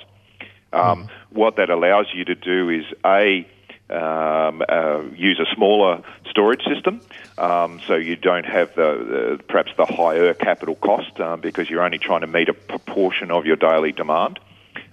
Um, 0.73 1.05
mm. 1.05 1.11
What 1.31 1.57
that 1.57 1.71
allows 1.71 2.07
you 2.15 2.25
to 2.25 2.35
do 2.35 2.69
is 2.71 2.85
a 3.05 3.47
um, 3.91 4.63
uh, 4.69 5.03
use 5.17 5.41
a 5.41 5.53
smaller 5.55 6.03
storage 6.29 6.63
system, 6.63 7.01
um, 7.39 7.81
so 7.89 7.97
you 7.97 8.15
don't 8.15 8.47
have 8.47 8.73
the, 8.77 9.39
the, 9.39 9.45
perhaps 9.49 9.73
the 9.77 9.85
higher 9.85 10.33
capital 10.33 10.77
cost 10.77 11.19
uh, 11.19 11.37
because 11.37 11.69
you're 11.69 11.83
only 11.83 11.99
trying 11.99 12.21
to 12.21 12.29
meet 12.29 12.49
a 12.49 12.55
proportion 12.55 13.33
of 13.33 13.47
your 13.47 13.57
daily 13.57 13.91
demand. 13.91 14.39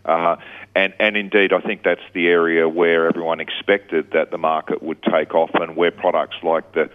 Uh, 0.03 0.37
and, 0.73 0.93
and 0.99 1.15
indeed, 1.15 1.53
I 1.53 1.59
think 1.59 1.83
that's 1.83 2.01
the 2.13 2.27
area 2.27 2.67
where 2.67 3.07
everyone 3.07 3.39
expected 3.39 4.11
that 4.11 4.31
the 4.31 4.37
market 4.37 4.81
would 4.81 5.03
take 5.03 5.35
off, 5.35 5.51
and 5.53 5.75
where 5.75 5.91
products 5.91 6.37
like 6.41 6.71
the 6.73 6.89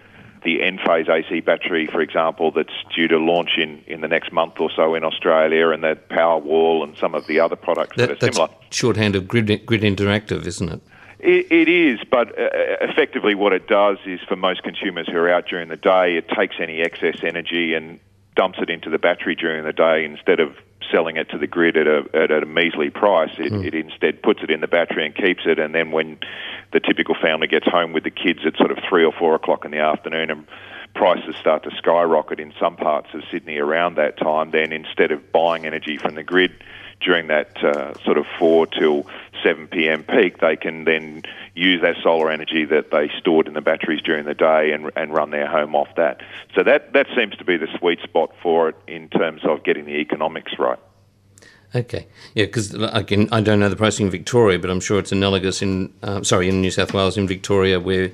the 0.45 0.59
Enphase 0.59 1.09
AC 1.09 1.41
battery, 1.41 1.87
for 1.87 2.01
example, 2.01 2.51
that's 2.51 2.73
due 2.95 3.09
to 3.09 3.19
launch 3.19 3.53
in, 3.57 3.83
in 3.87 4.01
the 4.01 4.09
next 4.09 4.33
month 4.33 4.55
or 4.59 4.71
so 4.75 4.95
in 4.95 5.05
Australia, 5.05 5.69
and 5.69 5.85
that 5.85 6.09
Powerwall 6.09 6.83
and 6.83 6.97
some 6.97 7.15
of 7.15 7.27
the 7.27 7.41
other 7.41 7.57
products 7.57 7.97
that, 7.97 8.09
that 8.09 8.23
are 8.23 8.33
similar. 8.33 8.49
Shorthand 8.71 9.17
of 9.17 9.29
grid, 9.29 9.65
grid 9.67 9.83
interactive, 9.83 10.47
isn't 10.47 10.69
it? 10.69 10.81
It, 11.21 11.53
it 11.53 11.69
is, 11.69 12.01
but 12.11 12.31
uh, 12.31 12.49
effectively, 12.81 13.37
what 13.37 13.53
it 13.53 13.69
does 13.69 13.99
is 14.07 14.21
for 14.29 14.35
most 14.35 14.65
consumers 14.65 15.07
who 15.07 15.17
are 15.17 15.33
out 15.33 15.47
during 15.47 15.69
the 15.69 15.77
day, 15.77 16.17
it 16.17 16.29
takes 16.29 16.57
any 16.61 16.81
excess 16.81 17.19
energy 17.23 17.75
and 17.75 18.01
dumps 18.35 18.59
it 18.61 18.71
into 18.71 18.91
the 18.91 18.99
battery 18.99 19.37
during 19.37 19.65
the 19.65 19.73
day 19.73 20.05
instead 20.05 20.41
of 20.41 20.57
selling 20.93 21.17
it 21.17 21.31
to 21.31 21.39
the 21.39 21.47
grid 21.47 21.77
at 21.77 21.87
a, 21.87 22.05
at 22.15 22.31
a 22.31 22.47
measly 22.47 22.91
price. 22.91 23.31
It, 23.39 23.53
mm. 23.53 23.67
it 23.67 23.75
instead 23.75 24.23
puts 24.23 24.43
it 24.43 24.51
in 24.51 24.61
the 24.61 24.69
battery 24.69 25.07
and 25.07 25.15
keeps 25.15 25.43
it, 25.47 25.59
and 25.59 25.75
then 25.75 25.91
when 25.91 26.19
the 26.73 26.81
typical 26.81 27.15
family 27.21 27.49
gets 27.49 27.67
home 27.67 27.93
with 27.93 28.05
the 28.05 28.11
kids 28.11 28.41
at 28.47 28.57
sort 28.57 28.71
of 28.71 28.79
three 28.89 29.05
or 29.05 29.13
four 29.13 29.35
o'clock 29.35 29.65
in 29.65 29.71
the 29.71 29.79
afternoon 29.79 30.31
and 30.31 30.47
prices 30.95 31.35
start 31.37 31.65
to 31.65 31.71
skyrocket 31.77 32.39
in 32.39 32.53
some 32.61 32.77
parts 32.77 33.09
of 33.15 33.23
Sydney 33.31 33.57
around 33.57 33.97
that 33.97 34.19
time, 34.19 34.51
then 34.51 34.73
instead 34.73 35.11
of 35.11 35.33
buying 35.33 35.65
energy 35.65 35.97
from 35.97 36.15
the 36.15 36.23
grid, 36.23 36.53
during 37.01 37.27
that 37.29 37.63
uh, 37.65 37.95
sort 38.05 38.19
of 38.19 38.27
4 38.39 38.67
till 38.69 39.07
7 39.43 39.69
p.m. 39.69 40.05
peak, 40.05 40.39
they 40.39 40.57
can 40.57 40.85
then 40.85 41.23
use 41.55 41.81
that 41.83 41.97
solar 42.03 42.31
energy 42.31 42.65
that 42.67 42.91
they 42.91 43.11
stored 43.19 43.47
in 43.47 43.55
the 43.55 43.61
batteries 43.61 44.03
during 44.03 44.25
the 44.25 44.35
day 44.35 44.73
and, 44.73 44.91
and 44.97 45.13
run 45.13 45.31
their 45.31 45.47
home 45.47 45.75
off 45.75 45.89
that. 45.97 46.21
So 46.55 46.63
that, 46.63 46.93
that 46.93 47.07
seems 47.17 47.37
to 47.37 47.45
be 47.45 47.57
the 47.57 47.69
sweet 47.79 48.01
spot 48.03 48.33
for 48.43 48.71
it 48.71 48.77
in 48.87 49.09
terms 49.09 49.43
of 49.45 49.65
getting 49.65 49.85
the 49.85 49.97
economics 49.97 50.53
right. 50.59 50.79
Okay, 51.75 52.07
yeah, 52.35 52.45
because 52.45 52.75
again, 52.75 53.29
I 53.33 53.41
don't 53.41 53.59
know 53.59 53.71
the 53.71 53.77
pricing 53.77 54.07
in 54.07 54.13
Victoria, 54.13 54.59
but 54.59 54.69
I'm 54.69 54.81
sure 54.81 54.99
it's 54.99 55.13
analogous 55.13 55.63
in 55.63 55.93
uh, 56.03 56.23
sorry 56.23 56.51
in 56.51 56.61
New 56.61 56.71
South 56.71 56.93
Wales 56.93 57.17
in 57.17 57.27
Victoria, 57.27 57.81
we're 57.81 58.13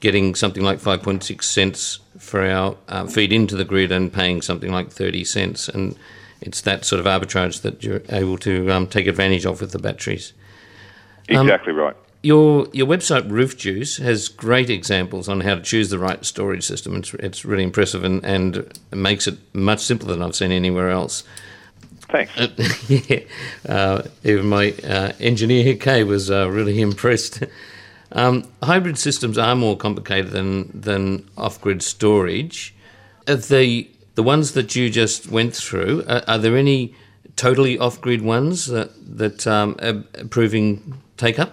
getting 0.00 0.34
something 0.34 0.64
like 0.64 0.80
5.6 0.80 1.42
cents 1.42 2.00
for 2.18 2.44
our 2.44 2.76
uh, 2.88 3.06
feed 3.06 3.32
into 3.32 3.56
the 3.56 3.64
grid 3.64 3.92
and 3.92 4.12
paying 4.12 4.42
something 4.42 4.72
like 4.72 4.90
30 4.90 5.24
cents, 5.24 5.68
and 5.68 5.96
it's 6.40 6.62
that 6.62 6.84
sort 6.84 6.98
of 6.98 7.06
arbitrage 7.06 7.62
that 7.62 7.84
you're 7.84 8.02
able 8.08 8.38
to 8.38 8.72
um, 8.72 8.88
take 8.88 9.06
advantage 9.06 9.46
of 9.46 9.60
with 9.60 9.70
the 9.70 9.78
batteries. 9.78 10.32
Um, 11.30 11.46
exactly 11.46 11.72
um, 11.72 11.78
right. 11.78 11.96
Your 12.22 12.66
your 12.72 12.86
website 12.86 13.30
Roof 13.30 13.56
Juice 13.56 13.98
has 13.98 14.28
great 14.28 14.70
examples 14.70 15.28
on 15.28 15.40
how 15.40 15.56
to 15.56 15.62
choose 15.62 15.90
the 15.90 15.98
right 15.98 16.24
storage 16.24 16.64
system. 16.64 16.96
It's 16.96 17.14
it's 17.14 17.44
really 17.44 17.62
impressive 17.62 18.04
and 18.04 18.24
and 18.24 18.78
makes 18.92 19.26
it 19.26 19.38
much 19.54 19.80
simpler 19.80 20.14
than 20.14 20.22
I've 20.22 20.34
seen 20.34 20.52
anywhere 20.52 20.90
else. 20.90 21.24
Thanks. 22.08 22.36
Uh, 22.36 22.48
yeah, 22.88 23.20
uh, 23.68 24.02
even 24.24 24.46
my 24.46 24.72
uh, 24.84 25.12
engineer 25.20 25.62
here, 25.62 25.76
Kay, 25.76 26.04
was 26.04 26.30
uh, 26.30 26.50
really 26.50 26.80
impressed. 26.80 27.42
Um, 28.12 28.44
hybrid 28.62 28.98
systems 28.98 29.36
are 29.36 29.56
more 29.56 29.76
complicated 29.76 30.30
than 30.30 30.70
than 30.72 31.28
off 31.36 31.60
grid 31.60 31.82
storage. 31.82 32.72
the 33.26 33.90
the 34.14 34.22
ones 34.22 34.52
that 34.52 34.76
you 34.76 34.90
just 34.90 35.28
went 35.28 35.54
through, 35.54 36.04
are, 36.08 36.22
are 36.28 36.38
there 36.38 36.56
any 36.56 36.94
totally 37.36 37.78
off-grid 37.78 38.22
ones 38.22 38.66
that, 38.66 38.90
that 39.18 39.46
um, 39.46 39.76
are 39.80 40.02
proving 40.28 41.00
take 41.16 41.38
up? 41.38 41.52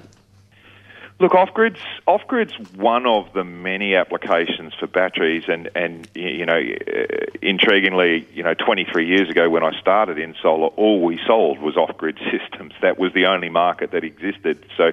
Look, 1.20 1.36
off-grid's 1.36 1.79
off-grid's 2.08 2.53
one 2.75 3.05
of 3.05 3.32
the 3.34 3.43
many 3.43 3.96
applications 3.96 4.74
for 4.74 4.88
batteries, 4.88 5.43
and 5.48 5.70
and 5.75 6.08
you 6.15 6.46
know, 6.46 6.58
uh, 6.58 7.05
intriguingly, 7.41 8.25
you 8.34 8.43
know, 8.43 8.55
23 8.55 9.08
years 9.08 9.29
ago 9.29 9.50
when 9.50 9.63
I 9.63 9.79
started 9.79 10.17
in 10.17 10.36
solar, 10.41 10.67
all 10.67 11.01
we 11.01 11.20
sold 11.25 11.60
was 11.60 11.77
off-grid 11.77 12.20
systems. 12.32 12.74
That 12.82 12.98
was 12.98 13.13
the 13.13 13.27
only 13.27 13.50
market 13.50 13.91
that 13.91 14.03
existed. 14.03 14.65
So 14.75 14.91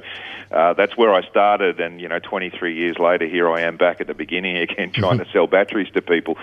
uh, 0.52 0.74
that's 0.74 0.96
where 0.96 1.12
I 1.12 1.26
started, 1.28 1.80
and 1.80 2.00
you 2.00 2.08
know, 2.08 2.18
23 2.18 2.76
years 2.76 2.98
later, 2.98 3.26
here 3.26 3.50
I 3.50 3.62
am 3.62 3.76
back 3.76 4.00
at 4.00 4.06
the 4.06 4.14
beginning 4.14 4.56
again, 4.68 4.92
trying 4.92 5.18
to 5.18 5.26
sell 5.32 5.46
batteries 5.46 5.90
to 5.94 6.02
people. 6.02 6.36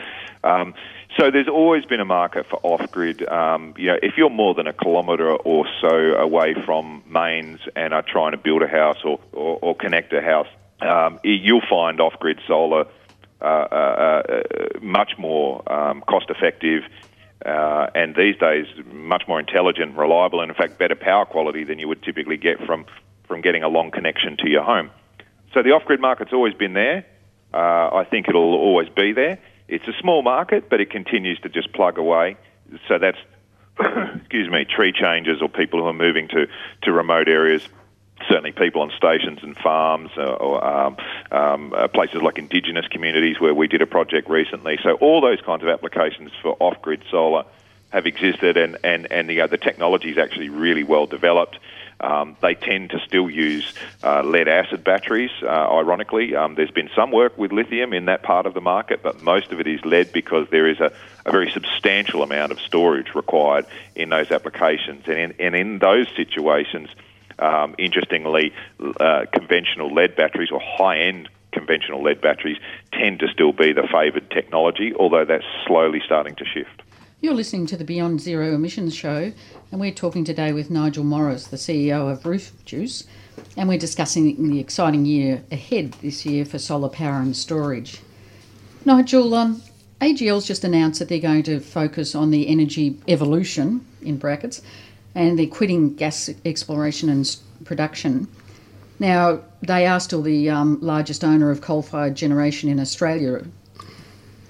Um, 0.44 0.74
so 1.16 1.32
there's 1.32 1.48
always 1.48 1.86
been 1.86 2.00
a 2.00 2.06
market 2.06 2.46
for 2.48 2.60
off-grid. 2.64 3.28
Um, 3.28 3.74
you 3.78 3.88
know, 3.88 3.98
if 4.02 4.18
you're 4.18 4.30
more 4.30 4.54
than 4.54 4.68
a 4.68 4.74
kilometre 4.74 5.32
or 5.32 5.66
so 5.82 5.88
away 5.88 6.54
from 6.66 7.04
mains 7.08 7.60
and 7.76 7.94
are 7.94 8.04
trying 8.04 8.32
to 8.32 8.38
build 8.38 8.62
a 8.62 8.68
house 8.68 8.98
or, 9.04 9.20
or, 9.32 9.58
or 9.62 9.76
connect 9.76 10.12
a 10.14 10.22
house, 10.22 10.48
um, 10.82 11.20
you'll 11.24 11.62
find 11.70 12.00
off-grid 12.02 12.40
solar 12.46 12.86
uh, 13.42 13.44
uh, 13.44 14.24
uh, 14.30 14.44
much 14.82 15.14
more 15.18 15.62
um, 15.72 16.04
cost-effective. 16.08 16.84
Uh, 17.46 17.88
and 17.96 18.16
these 18.16 18.36
days, 18.38 18.66
much 18.92 19.24
more 19.28 19.40
intelligent, 19.40 19.96
reliable, 19.96 20.42
and 20.42 20.50
in 20.50 20.56
fact, 20.56 20.78
better 20.78 20.96
power 20.96 21.26
quality 21.26 21.64
than 21.64 21.80
you 21.80 21.88
would 21.88 22.04
typically 22.04 22.38
get 22.38 22.60
from, 22.66 22.86
from 23.28 23.42
getting 23.42 23.64
a 23.64 23.70
long 23.70 23.92
connection 23.92 24.36
to 24.38 24.50
your 24.50 24.64
home. 24.64 24.90
So 25.54 25.64
the 25.64 25.72
off-grid 25.72 26.02
market's 26.02 26.34
always 26.34 26.54
been 26.54 26.74
there. 26.74 27.06
Uh, 27.54 27.90
I 27.96 28.08
think 28.10 28.28
it'll 28.28 28.56
always 28.56 28.90
be 28.90 29.14
there. 29.14 29.40
It's 29.68 29.88
a 29.88 29.94
small 30.00 30.22
market, 30.22 30.70
but 30.70 30.80
it 30.80 30.90
continues 30.90 31.40
to 31.42 31.50
just 31.50 31.74
plug 31.74 31.98
away. 31.98 32.38
So 32.88 32.98
that's, 32.98 33.18
excuse 34.20 34.50
me, 34.50 34.66
tree 34.66 34.94
changes 34.94 35.42
or 35.42 35.50
people 35.50 35.82
who 35.82 35.88
are 35.88 35.94
moving 35.94 36.28
to, 36.30 36.48
to 36.84 36.92
remote 36.92 37.28
areas. 37.28 37.68
Certainly, 38.28 38.54
people 38.54 38.82
on 38.82 38.92
stations 38.98 39.40
and 39.44 39.56
farms, 39.56 40.10
uh, 40.18 40.24
or 40.24 40.66
um, 40.66 40.98
um, 41.32 41.74
uh, 41.74 41.88
places 41.88 42.20
like 42.24 42.40
indigenous 42.40 42.88
communities 42.88 43.40
where 43.40 43.54
we 43.54 43.68
did 43.68 43.84
a 43.84 43.86
project 43.86 44.28
recently. 44.28 44.80
So, 44.82 44.94
all 44.94 45.22
those 45.22 45.40
kinds 45.42 45.62
of 45.62 45.70
applications 45.70 46.32
for 46.42 46.58
off-grid 46.60 47.04
solar 47.12 47.46
have 47.90 48.08
existed, 48.08 48.58
and 48.58 48.78
and 48.84 49.12
and 49.12 49.30
the, 49.30 49.42
uh, 49.42 49.48
the 49.48 49.60
technology 49.60 50.10
is 50.10 50.18
actually 50.18 50.50
really 50.50 50.84
well 50.84 51.06
developed. 51.06 51.60
Um, 52.00 52.38
they 52.42 52.54
tend 52.54 52.92
to 52.92 53.00
still 53.00 53.30
use 53.30 53.74
uh, 54.04 54.22
lead 54.22 54.48
acid 54.48 54.84
batteries, 54.84 55.32
uh, 55.42 55.48
ironically. 55.48 56.36
Um, 56.36 56.56
there's 56.56 56.72
been 56.72 56.90
some 56.96 57.12
work 57.12 57.38
with 57.38 57.52
lithium 57.52 57.92
in 57.92 58.06
that 58.06 58.22
part 58.22 58.46
of 58.46 58.54
the 58.54 58.62
market, 58.62 59.02
but 59.02 59.24
most 59.24 59.52
of 59.52 59.60
it 59.60 59.68
is 59.68 59.84
lead 59.84 60.12
because 60.12 60.48
there 60.52 60.68
is 60.68 60.80
a, 60.80 60.92
a 61.26 61.32
very 61.32 61.50
substantial 61.52 62.22
amount 62.22 62.52
of 62.52 62.60
storage 62.60 63.16
required 63.16 63.66
in 63.96 64.10
those 64.10 64.30
applications. 64.30 65.06
And 65.08 65.18
in, 65.18 65.34
and 65.40 65.56
in 65.56 65.80
those 65.80 66.08
situations, 66.16 66.90
um, 67.40 67.76
interestingly, 67.78 68.54
uh, 69.00 69.26
conventional 69.32 69.94
lead 69.94 70.16
batteries 70.16 70.52
or 70.52 70.60
high 70.60 71.00
end 71.00 71.30
conventional 71.52 72.04
lead 72.04 72.22
batteries 72.22 72.58
tend 72.92 73.20
to 73.20 73.28
still 73.28 73.52
be 73.52 73.74
the 73.74 73.88
favoured 73.92 74.30
technology, 74.30 74.94
although 74.94 75.26
that's 75.26 75.46
slowly 75.66 76.02
starting 76.06 76.36
to 76.36 76.46
shift. 76.46 76.84
You're 77.20 77.34
listening 77.34 77.66
to 77.68 77.78
the 77.78 77.84
Beyond 77.84 78.22
Zero 78.22 78.54
Emissions 78.54 78.96
Show, 78.96 79.34
and 79.72 79.82
we're 79.82 79.92
talking 79.92 80.24
today 80.24 80.54
with 80.54 80.72
Nigel 80.72 81.04
Morris, 81.04 81.48
the 81.48 81.58
CEO 81.58 82.12
of 82.12 82.26
Roof 82.26 82.54
Juice, 82.64 83.04
and 83.58 83.68
we're 83.68 83.78
discussing 83.78 84.50
the 84.50 84.60
exciting 84.60 85.06
year 85.06 85.44
ahead 85.52 85.92
this 86.02 86.26
year 86.26 86.46
for 86.46 86.58
solar 86.58 86.90
power 86.90 87.20
and 87.20 87.36
storage. 87.36 88.00
Nigel, 88.86 89.34
um, 89.34 89.62
AGL's 90.00 90.48
just 90.48 90.64
announced 90.64 91.00
that 91.00 91.10
they're 91.10 91.20
going 91.20 91.44
to 91.44 91.60
focus 91.60 92.16
on 92.16 92.32
the 92.32 92.48
energy 92.48 92.98
evolution, 93.08 93.86
in 94.02 94.18
brackets, 94.18 94.62
and 95.14 95.38
they're 95.38 95.48
quitting 95.48 95.96
gas 95.96 96.30
exploration 96.46 97.10
and 97.10 97.38
production. 97.66 98.28
Now, 99.00 99.42
they 99.62 99.86
are 99.86 100.00
still 100.00 100.22
the 100.22 100.50
um, 100.50 100.80
largest 100.82 101.24
owner 101.24 101.52
of 101.52 101.62
coal 101.62 101.82
fired 101.82 102.16
generation 102.16 102.70
in 102.70 102.80
Australia 102.80 103.44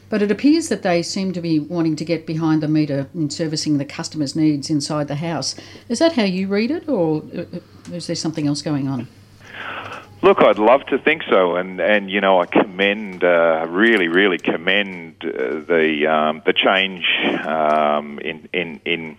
But 0.10 0.22
it 0.22 0.32
appears 0.32 0.70
that 0.70 0.84
they 0.84 1.04
seem 1.04 1.34
to 1.34 1.42
be 1.42 1.60
wanting 1.60 1.96
to 1.98 2.06
get 2.06 2.26
behind 2.26 2.64
the 2.64 2.68
meter 2.68 3.10
in 3.14 3.30
servicing 3.30 3.78
the 3.78 3.86
customer's 3.86 4.36
needs 4.36 4.70
inside 4.70 5.08
the 5.08 5.16
house. 5.16 5.56
Is 5.90 6.00
that 6.00 6.14
how 6.14 6.24
you 6.24 6.48
read 6.48 6.72
it, 6.72 6.88
or 6.88 7.24
uh, 7.36 7.44
is 7.92 8.08
there 8.08 8.16
something 8.16 8.48
else 8.48 8.62
going 8.62 8.88
on? 8.88 9.08
Look, 10.24 10.42
I'd 10.42 10.58
love 10.58 10.86
to 10.88 10.98
think 10.98 11.24
so, 11.30 11.58
and 11.58 11.80
and 11.80 12.10
you 12.10 12.22
know 12.22 12.42
I 12.42 12.48
commend, 12.48 13.24
uh, 13.24 13.66
really, 13.70 14.08
really 14.08 14.40
commend 14.40 15.24
uh, 15.24 15.60
the 15.68 16.08
um, 16.08 16.42
the 16.46 16.54
change 16.54 17.06
um, 17.46 18.18
in 18.20 18.50
in 18.52 18.82
in 18.84 19.18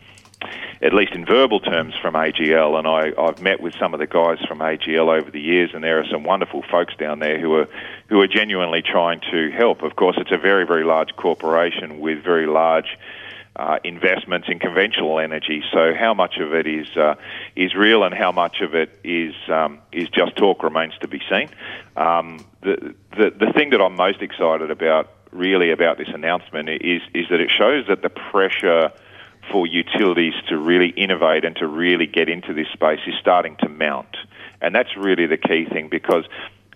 at 0.82 0.94
least 0.94 1.12
in 1.12 1.24
verbal 1.24 1.60
terms 1.60 1.94
from 2.00 2.14
AGL, 2.14 2.78
and 2.78 2.86
I, 2.86 3.12
I've 3.20 3.40
met 3.42 3.60
with 3.60 3.74
some 3.78 3.94
of 3.94 4.00
the 4.00 4.06
guys 4.06 4.38
from 4.46 4.58
AGL 4.58 5.08
over 5.08 5.30
the 5.30 5.40
years, 5.40 5.70
and 5.74 5.82
there 5.82 5.98
are 6.00 6.06
some 6.06 6.22
wonderful 6.22 6.62
folks 6.70 6.94
down 6.96 7.18
there 7.18 7.38
who 7.40 7.54
are 7.54 7.68
who 8.08 8.20
are 8.20 8.28
genuinely 8.28 8.82
trying 8.82 9.20
to 9.30 9.50
help. 9.50 9.82
Of 9.82 9.96
course, 9.96 10.16
it's 10.18 10.32
a 10.32 10.38
very 10.38 10.66
very 10.66 10.84
large 10.84 11.14
corporation 11.16 12.00
with 12.00 12.22
very 12.22 12.46
large 12.46 12.96
uh, 13.58 13.78
investments 13.82 14.48
in 14.48 14.58
conventional 14.60 15.18
energy. 15.18 15.62
So 15.72 15.92
how 15.92 16.14
much 16.14 16.36
of 16.38 16.54
it 16.54 16.66
is 16.66 16.86
uh, 16.96 17.16
is 17.56 17.74
real 17.74 18.04
and 18.04 18.14
how 18.14 18.30
much 18.30 18.60
of 18.60 18.74
it 18.74 18.98
is 19.02 19.34
um, 19.48 19.80
is 19.90 20.08
just 20.10 20.36
talk 20.36 20.62
remains 20.62 20.94
to 21.00 21.08
be 21.08 21.20
seen. 21.28 21.48
Um, 21.96 22.44
the, 22.62 22.94
the 23.16 23.30
the 23.30 23.52
thing 23.54 23.70
that 23.70 23.80
I'm 23.80 23.96
most 23.96 24.22
excited 24.22 24.70
about, 24.70 25.10
really, 25.32 25.72
about 25.72 25.98
this 25.98 26.08
announcement 26.08 26.68
is 26.68 27.02
is 27.14 27.26
that 27.30 27.40
it 27.40 27.50
shows 27.50 27.86
that 27.88 28.02
the 28.02 28.10
pressure 28.10 28.92
for 29.50 29.66
utilities 29.66 30.34
to 30.48 30.56
really 30.56 30.90
innovate 30.90 31.44
and 31.44 31.56
to 31.56 31.66
really 31.66 32.06
get 32.06 32.28
into 32.28 32.52
this 32.54 32.68
space 32.72 33.00
is 33.06 33.14
starting 33.20 33.56
to 33.56 33.68
mount, 33.68 34.16
and 34.60 34.72
that's 34.72 34.96
really 34.96 35.26
the 35.26 35.38
key 35.38 35.66
thing 35.72 35.88
because 35.88 36.24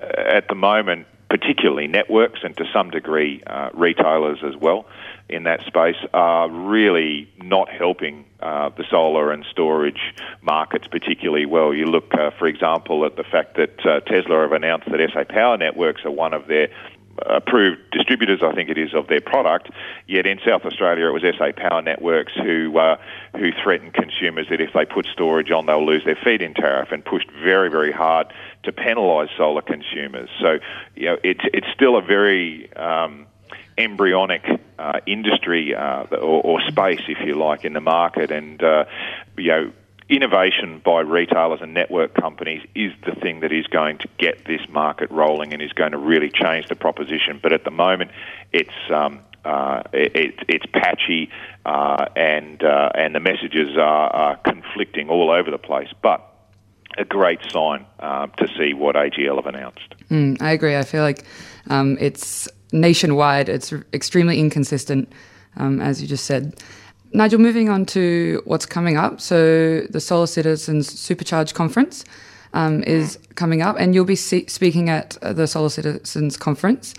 uh, 0.01 0.07
at 0.07 0.49
the 0.49 0.57
moment 0.57 1.07
particularly 1.33 1.87
networks 1.87 2.41
and 2.45 2.55
to 2.59 2.65
some 2.75 2.91
degree 2.91 3.43
uh, 3.47 3.71
retailers 3.73 4.41
as 4.45 4.55
well 4.55 4.85
in 5.31 5.45
that 5.45 5.63
space 5.63 5.97
are 6.13 6.51
really 6.51 7.27
not 7.43 7.71
helping 7.71 8.27
uh, 8.41 8.69
the 8.77 8.85
solar 8.91 9.33
and 9.33 9.43
storage 9.51 10.13
markets 10.43 10.87
particularly 10.89 11.47
well. 11.47 11.73
You 11.73 11.87
look, 11.87 12.13
uh, 12.13 12.33
for 12.39 12.47
example, 12.47 13.07
at 13.07 13.17
the 13.17 13.25
fact 13.25 13.57
that 13.57 13.81
uh, 13.87 14.01
Tesla 14.01 14.43
have 14.43 14.53
announced 14.53 14.91
that 14.91 15.01
SA 15.11 15.25
Power 15.25 15.57
Networks 15.57 16.05
are 16.05 16.11
one 16.11 16.35
of 16.35 16.49
their 16.49 16.69
approved 17.19 17.79
distributors, 17.91 18.41
I 18.43 18.53
think 18.53 18.71
it 18.71 18.79
is, 18.79 18.95
of 18.95 19.09
their 19.09 19.21
product. 19.21 19.71
Yet 20.07 20.27
in 20.27 20.41
South 20.47 20.65
Australia, 20.65 21.07
it 21.07 21.13
was 21.13 21.23
SA 21.37 21.53
Power 21.57 21.83
Networks 21.83 22.33
who 22.35 22.79
uh, 22.79 22.97
who 23.37 23.51
threatened 23.63 23.95
consumers 23.95 24.47
that 24.51 24.61
if 24.61 24.73
they 24.73 24.85
put 24.85 25.07
storage 25.07 25.51
on, 25.51 25.67
they'll 25.67 25.85
lose 25.85 26.05
their 26.05 26.19
feed-in 26.23 26.55
tariff, 26.55 26.93
and 26.93 27.05
pushed 27.05 27.31
very, 27.31 27.71
very 27.71 27.93
hard 27.93 28.33
to 28.65 28.73
penalise 28.73 29.29
solar 29.37 29.63
consumers. 29.63 30.29
So, 30.41 30.59
you 30.95 31.07
know, 31.07 31.19
it's 31.23 31.45
it's 31.53 31.69
still 31.75 31.97
a 31.97 32.03
very 32.03 32.73
um, 32.75 33.27
embryonic 33.79 34.45
uh, 34.79 35.01
industry 35.07 35.75
uh, 35.75 36.05
or, 36.13 36.43
or, 36.43 36.61
space, 36.69 37.03
if 37.09 37.19
you 37.27 37.35
like, 37.35 37.65
in 37.65 37.73
the 37.73 37.81
market, 37.81 38.31
and 38.31 38.63
uh, 38.63 38.85
you 39.37 39.49
know 39.49 39.73
innovation 40.13 40.81
by 40.85 41.01
retailers 41.01 41.61
and 41.63 41.73
network 41.73 42.15
companies 42.15 42.63
is 42.75 42.93
the 43.07 43.15
thing 43.15 43.41
that 43.41 43.51
is 43.51 43.67
going 43.67 43.97
to 43.99 44.09
get 44.19 44.45
this 44.45 44.61
market 44.69 45.11
rolling 45.11 45.55
and 45.55 45.63
is 45.63 45.73
going 45.73 45.93
to 45.93 45.99
really 45.99 46.31
change 46.31 46.69
the 46.69 46.77
proposition. 46.77 47.41
But 47.43 47.53
at 47.53 47.65
the 47.65 47.71
moment, 47.71 48.11
it's 48.53 48.71
um, 48.91 49.21
uh, 49.45 49.83
it, 49.93 50.35
it's 50.49 50.67
patchy 50.67 51.31
uh, 51.65 52.07
and 52.15 52.63
uh, 52.63 52.91
and 52.95 53.15
the 53.15 53.21
messages 53.21 53.77
are, 53.77 54.11
are, 54.11 54.37
conflicting 54.37 55.09
all 55.09 55.31
over 55.31 55.51
the 55.51 55.59
place. 55.59 55.89
But 56.03 56.29
a 56.99 57.05
great 57.05 57.41
sign 57.51 57.87
uh, 57.99 58.27
to 58.27 58.49
see 58.59 58.75
what 58.75 58.97
AGL 58.97 59.37
have 59.37 59.47
announced. 59.47 59.95
Mm, 60.11 60.41
I 60.43 60.53
agree. 60.53 60.77
I 60.77 60.83
feel 60.83 61.03
like 61.03 61.25
um, 61.71 61.97
it's 62.01 62.49
nationwide. 62.71 63.49
It's 63.49 63.73
extremely 63.95 64.39
inconsistent, 64.39 65.11
um, 65.57 65.81
as 65.81 66.03
you 66.03 66.07
just 66.07 66.27
said. 66.27 66.63
Nigel, 67.15 67.39
moving 67.39 67.69
on 67.69 67.85
to 67.87 68.41
what's 68.47 68.65
coming 68.65 68.97
up. 68.97 69.21
So, 69.21 69.83
the 69.83 70.01
Solar 70.01 70.27
Citizens 70.27 70.89
Supercharge 70.89 71.53
Conference 71.53 72.05
um, 72.55 72.83
is 72.85 73.19
coming 73.35 73.61
up, 73.61 73.77
and 73.79 73.95
you'll 73.95 74.07
be 74.07 74.17
speaking 74.17 74.89
at 74.89 75.19
the 75.21 75.47
Solar 75.47 75.69
Citizens 75.69 76.39
Conference. 76.39 76.95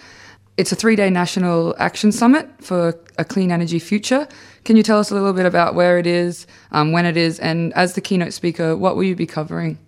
It's 0.55 0.72
a 0.72 0.75
three 0.75 0.96
day 0.96 1.10
national 1.10 1.76
action 1.80 2.12
summit 2.12 2.47
for 2.60 2.99
a 3.17 3.26
clean 3.26 3.52
energy 3.52 3.80
future. 3.80 4.28
Can 4.65 4.76
you 4.76 4.84
tell 4.84 4.99
us 4.99 5.10
a 5.10 5.15
little 5.15 5.34
bit 5.34 5.47
about 5.47 5.73
where 5.73 5.97
it 5.97 6.06
is, 6.06 6.45
um, 6.71 6.91
when 6.91 7.08
it 7.08 7.17
is, 7.17 7.39
and 7.39 7.73
as 7.73 7.95
the 7.95 8.02
keynote 8.02 8.34
speaker, 8.34 8.78
what 8.78 8.95
will 8.95 9.04
you 9.04 9.15
be 9.15 9.26
covering? 9.26 9.80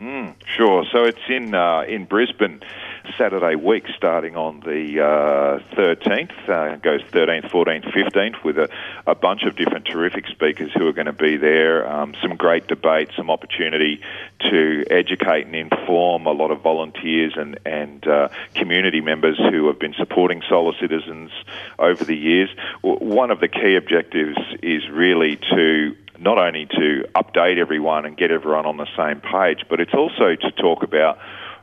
Mm, 0.00 0.34
sure. 0.46 0.84
So, 0.92 1.04
it's 1.04 1.28
in, 1.28 1.56
uh, 1.56 1.80
in 1.88 2.04
Brisbane. 2.04 2.62
Saturday 3.16 3.54
week 3.54 3.84
starting 3.96 4.36
on 4.36 4.60
the 4.60 5.00
uh, 5.00 5.76
13th, 5.76 6.48
uh, 6.48 6.76
goes 6.76 7.02
13th, 7.12 7.50
14th, 7.50 7.92
15th 7.92 8.44
with 8.44 8.58
a, 8.58 8.68
a, 9.06 9.14
bunch 9.14 9.42
of 9.44 9.56
different 9.56 9.86
terrific 9.86 10.26
speakers 10.28 10.70
who 10.76 10.86
are 10.86 10.92
going 10.92 11.06
to 11.06 11.12
be 11.12 11.36
there. 11.36 11.90
Um, 11.90 12.14
some 12.22 12.36
great 12.36 12.66
debate, 12.66 13.10
some 13.16 13.30
opportunity 13.30 14.00
to 14.50 14.84
educate 14.90 15.46
and 15.46 15.54
inform 15.54 16.26
a 16.26 16.32
lot 16.32 16.50
of 16.50 16.60
volunteers 16.60 17.34
and, 17.36 17.58
and 17.64 18.06
uh, 18.06 18.28
community 18.54 19.00
members 19.00 19.38
who 19.38 19.66
have 19.68 19.78
been 19.78 19.94
supporting 19.98 20.42
Solar 20.48 20.74
Citizens 20.80 21.30
over 21.78 22.04
the 22.04 22.16
years. 22.16 22.50
One 22.82 23.30
of 23.30 23.40
the 23.40 23.48
key 23.48 23.76
objectives 23.76 24.38
is 24.62 24.88
really 24.90 25.36
to 25.36 25.96
not 26.18 26.38
only 26.38 26.66
to 26.66 27.04
update 27.14 27.56
everyone 27.56 28.04
and 28.04 28.16
get 28.16 28.30
everyone 28.30 28.66
on 28.66 28.76
the 28.76 28.86
same 28.96 29.20
page, 29.20 29.64
but 29.68 29.80
it's 29.80 29.94
also 29.94 30.36
to 30.36 30.50
talk 30.52 30.82
about 30.82 31.18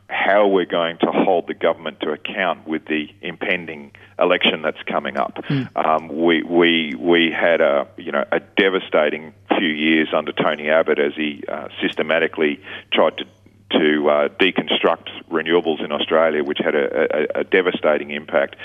how 0.08 0.48
we're 0.48 0.64
going 0.64 0.96
to 0.98 1.10
hold 1.12 1.46
the 1.46 1.54
government 1.54 2.00
to 2.00 2.10
account 2.10 2.66
with 2.66 2.86
the 2.86 3.08
impending 3.20 3.92
election 4.18 4.62
that's 4.62 4.82
coming 4.84 5.16
up. 5.16 5.36
Mm. 5.48 5.68
Um, 5.76 6.08
we 6.08 6.42
we 6.42 6.94
we 6.98 7.30
had 7.30 7.60
a 7.60 7.86
you 7.96 8.12
know 8.12 8.24
a 8.32 8.40
devastating 8.40 9.34
few 9.58 9.68
years 9.68 10.08
under 10.14 10.32
Tony 10.32 10.70
Abbott 10.70 10.98
as 10.98 11.14
he 11.14 11.44
uh, 11.48 11.68
systematically 11.80 12.60
tried 12.90 13.18
to 13.18 13.24
to 13.70 14.08
uh, 14.08 14.28
deconstruct 14.28 15.08
renewables 15.30 15.84
in 15.84 15.92
Australia, 15.92 16.42
which 16.42 16.58
had 16.58 16.74
a, 16.74 17.36
a, 17.36 17.40
a 17.40 17.44
devastating 17.44 18.10
impact. 18.10 18.56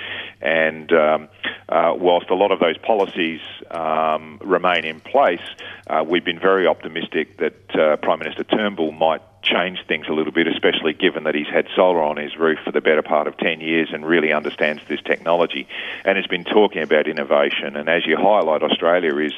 And 0.42 0.92
um, 0.94 1.28
uh, 1.68 1.94
whilst 1.98 2.30
a 2.30 2.36
lot 2.36 2.52
of 2.52 2.60
those 2.60 2.78
policies 2.78 3.42
um, 3.70 4.40
remain 4.42 4.86
in 4.86 5.02
place, 5.02 5.42
uh, 5.88 6.06
we've 6.08 6.24
been 6.24 6.40
very 6.40 6.68
optimistic 6.68 7.38
that 7.40 7.76
uh, 7.76 7.98
Prime 7.98 8.20
Minister 8.20 8.46
Turnbull 8.46 8.94
might 8.94 9.22
change 9.44 9.80
things 9.88 10.08
a 10.10 10.14
little 10.14 10.32
bit, 10.32 10.48
especially 10.48 10.94
given 10.94 11.24
that 11.26 11.36
he's 11.36 11.48
had 11.48 11.68
solar 11.76 12.02
on 12.02 12.18
his 12.18 12.38
roof 12.38 12.60
for 12.64 12.72
the 12.72 12.82
better 12.82 13.02
part 13.02 13.28
of 13.28 13.38
10 13.38 13.62
years 13.62 13.90
and 13.94 14.06
really 14.06 14.32
understands 14.32 14.82
this 14.88 15.02
technology 15.02 15.68
and 16.06 16.18
has 16.18 16.28
been 16.28 16.44
talking 16.44 16.82
about 16.82 17.08
innovation. 17.08 17.76
And 17.76 17.90
as 17.90 18.06
you 18.06 18.18
highlight, 18.18 18.64
Australia 18.64 19.16
is 19.18 19.34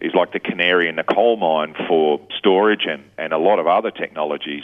is 0.00 0.14
like 0.14 0.32
the 0.32 0.38
canary 0.38 0.88
in 0.88 0.96
the 0.96 1.02
coal 1.02 1.36
mine 1.36 1.74
for 1.88 2.20
storage 2.36 2.86
and, 2.88 3.02
and 3.18 3.32
a 3.32 3.38
lot 3.38 3.58
of 3.58 3.66
other 3.66 3.90
technologies 3.90 4.62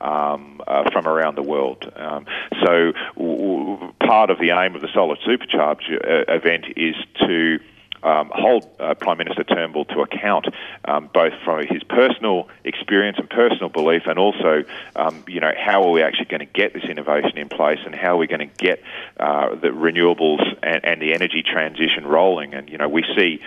um, 0.00 0.60
uh, 0.66 0.88
from 0.92 1.08
around 1.08 1.34
the 1.34 1.42
world. 1.42 1.90
Um, 1.96 2.26
so, 2.64 2.92
w- 3.16 3.92
part 3.98 4.30
of 4.30 4.38
the 4.38 4.50
aim 4.50 4.76
of 4.76 4.82
the 4.82 4.88
Solar 4.94 5.16
Supercharge 5.16 5.90
uh, 5.92 6.32
event 6.32 6.66
is 6.76 6.94
to 7.26 7.58
um, 8.02 8.30
hold 8.34 8.68
uh, 8.78 8.94
Prime 8.94 9.18
Minister 9.18 9.44
Turnbull 9.44 9.84
to 9.86 10.00
account, 10.00 10.46
um, 10.84 11.08
both 11.12 11.32
from 11.44 11.66
his 11.66 11.82
personal 11.84 12.48
experience 12.64 13.18
and 13.18 13.28
personal 13.28 13.68
belief, 13.68 14.02
and 14.06 14.18
also, 14.18 14.64
um, 14.94 15.24
you 15.26 15.40
know, 15.40 15.52
how 15.56 15.84
are 15.84 15.90
we 15.90 16.02
actually 16.02 16.26
going 16.26 16.40
to 16.40 16.46
get 16.46 16.74
this 16.74 16.84
innovation 16.84 17.38
in 17.38 17.48
place, 17.48 17.80
and 17.84 17.94
how 17.94 18.14
are 18.14 18.18
we 18.18 18.26
going 18.26 18.48
to 18.48 18.54
get 18.58 18.82
uh, 19.18 19.54
the 19.54 19.68
renewables 19.68 20.42
and, 20.62 20.84
and 20.84 21.02
the 21.02 21.14
energy 21.14 21.42
transition 21.42 22.06
rolling? 22.06 22.54
And 22.54 22.68
you 22.68 22.78
know, 22.78 22.88
we 22.88 23.04
see 23.16 23.40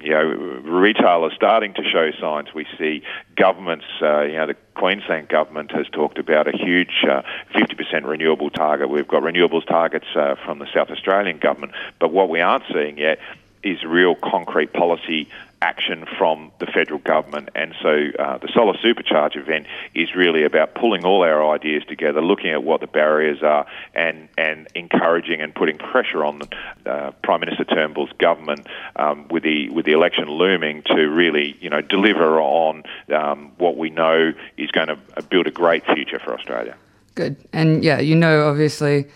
you 0.00 0.10
know, 0.10 0.22
retailers 0.22 1.32
starting 1.34 1.74
to 1.74 1.82
show 1.82 2.10
signs. 2.20 2.54
We 2.54 2.66
see 2.78 3.02
governments, 3.36 3.84
uh, 4.00 4.22
you 4.22 4.36
know, 4.36 4.46
the 4.46 4.56
Queensland 4.74 5.28
government 5.28 5.72
has 5.72 5.88
talked 5.88 6.18
about 6.18 6.46
a 6.46 6.56
huge 6.56 7.04
uh, 7.08 7.22
50% 7.54 8.04
renewable 8.04 8.50
target. 8.50 8.88
We've 8.88 9.08
got 9.08 9.22
renewables 9.22 9.66
targets 9.66 10.06
uh, 10.14 10.36
from 10.44 10.60
the 10.60 10.66
South 10.72 10.90
Australian 10.90 11.38
government, 11.38 11.72
but 11.98 12.12
what 12.12 12.28
we 12.28 12.40
aren't 12.40 12.64
seeing 12.72 12.98
yet 12.98 13.18
is 13.62 13.82
real 13.84 14.14
concrete 14.14 14.72
policy 14.72 15.28
action 15.60 16.06
from 16.16 16.52
the 16.60 16.66
federal 16.66 17.00
government. 17.00 17.48
And 17.54 17.74
so 17.82 18.08
uh, 18.18 18.38
the 18.38 18.48
Solar 18.54 18.74
Supercharge 18.74 19.36
event 19.36 19.66
is 19.94 20.14
really 20.14 20.44
about 20.44 20.74
pulling 20.74 21.04
all 21.04 21.22
our 21.22 21.52
ideas 21.52 21.84
together, 21.86 22.22
looking 22.22 22.50
at 22.50 22.62
what 22.62 22.80
the 22.80 22.86
barriers 22.86 23.42
are, 23.42 23.66
and, 23.94 24.28
and 24.38 24.68
encouraging 24.74 25.40
and 25.40 25.54
putting 25.54 25.78
pressure 25.78 26.24
on 26.24 26.42
uh, 26.86 27.10
Prime 27.22 27.40
Minister 27.40 27.64
Turnbull's 27.64 28.12
government 28.18 28.66
um, 28.96 29.26
with 29.28 29.42
the 29.42 29.68
with 29.70 29.84
the 29.84 29.92
election 29.92 30.30
looming 30.30 30.82
to 30.82 30.94
really 30.94 31.56
you 31.60 31.70
know 31.70 31.80
deliver 31.80 32.40
on 32.40 32.84
um, 33.14 33.52
what 33.58 33.76
we 33.76 33.90
know 33.90 34.32
is 34.56 34.70
going 34.70 34.88
to 34.88 35.22
build 35.28 35.46
a 35.46 35.50
great 35.50 35.84
future 35.86 36.18
for 36.18 36.34
Australia. 36.34 36.76
Good, 37.14 37.36
and 37.52 37.82
yeah, 37.82 37.98
you 37.98 38.14
know, 38.14 38.48
obviously 38.48 39.06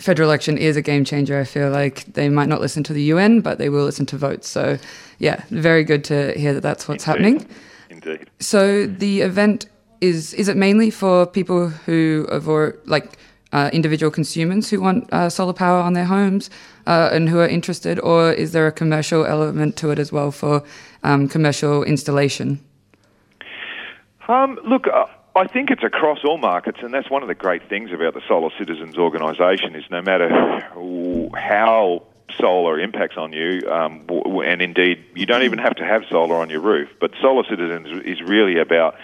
federal 0.00 0.28
election 0.28 0.58
is 0.58 0.76
a 0.76 0.82
game 0.82 1.04
changer. 1.04 1.38
I 1.38 1.44
feel 1.44 1.70
like 1.70 2.04
they 2.14 2.28
might 2.28 2.48
not 2.48 2.60
listen 2.60 2.82
to 2.84 2.92
the 2.92 3.02
UN, 3.02 3.40
but 3.40 3.58
they 3.58 3.68
will 3.68 3.84
listen 3.84 4.06
to 4.06 4.16
votes. 4.16 4.48
So, 4.48 4.78
yeah, 5.18 5.42
very 5.50 5.84
good 5.84 6.04
to 6.04 6.32
hear 6.38 6.54
that 6.54 6.62
that's 6.62 6.88
what's 6.88 7.06
Indeed. 7.06 7.22
happening. 7.22 7.48
Indeed. 7.90 8.30
So 8.40 8.86
the 8.86 9.20
event 9.20 9.66
is 10.00 10.32
is 10.34 10.48
it 10.48 10.56
mainly 10.56 10.90
for 10.90 11.26
people 11.26 11.68
who 11.68 12.26
or 12.46 12.76
like 12.86 13.18
uh, 13.52 13.68
individual 13.72 14.10
consumers 14.10 14.70
who 14.70 14.80
want 14.80 15.12
uh, 15.12 15.28
solar 15.28 15.52
power 15.52 15.80
on 15.80 15.92
their 15.92 16.04
homes 16.04 16.50
uh, 16.86 17.10
and 17.12 17.28
who 17.28 17.38
are 17.40 17.48
interested, 17.48 17.98
or 17.98 18.32
is 18.32 18.52
there 18.52 18.66
a 18.66 18.72
commercial 18.72 19.26
element 19.26 19.76
to 19.76 19.90
it 19.90 19.98
as 19.98 20.12
well 20.12 20.30
for 20.30 20.62
um, 21.02 21.28
commercial 21.28 21.82
installation? 21.82 22.60
Um, 24.28 24.58
look, 24.64 24.86
uh, 24.86 25.06
I 25.34 25.46
think 25.46 25.70
it's 25.70 25.84
across 25.84 26.18
all 26.24 26.38
markets, 26.38 26.78
and 26.82 26.92
that's 26.92 27.08
one 27.08 27.22
of 27.22 27.28
the 27.28 27.34
great 27.34 27.68
things 27.68 27.92
about 27.92 28.14
the 28.14 28.22
Solar 28.26 28.50
Citizens 28.58 28.98
organisation. 28.98 29.76
Is 29.76 29.84
no 29.90 30.02
matter 30.02 30.28
how 31.36 32.02
solar 32.38 32.80
impacts 32.80 33.16
on 33.16 33.32
you, 33.32 33.60
um, 33.70 34.06
and 34.44 34.60
indeed, 34.60 35.04
you 35.14 35.26
don't 35.26 35.44
even 35.44 35.58
have 35.58 35.76
to 35.76 35.84
have 35.84 36.02
solar 36.10 36.36
on 36.36 36.50
your 36.50 36.60
roof. 36.60 36.88
But 37.00 37.12
Solar 37.20 37.44
Citizens 37.48 38.02
is 38.04 38.20
really 38.22 38.58
about 38.58 38.96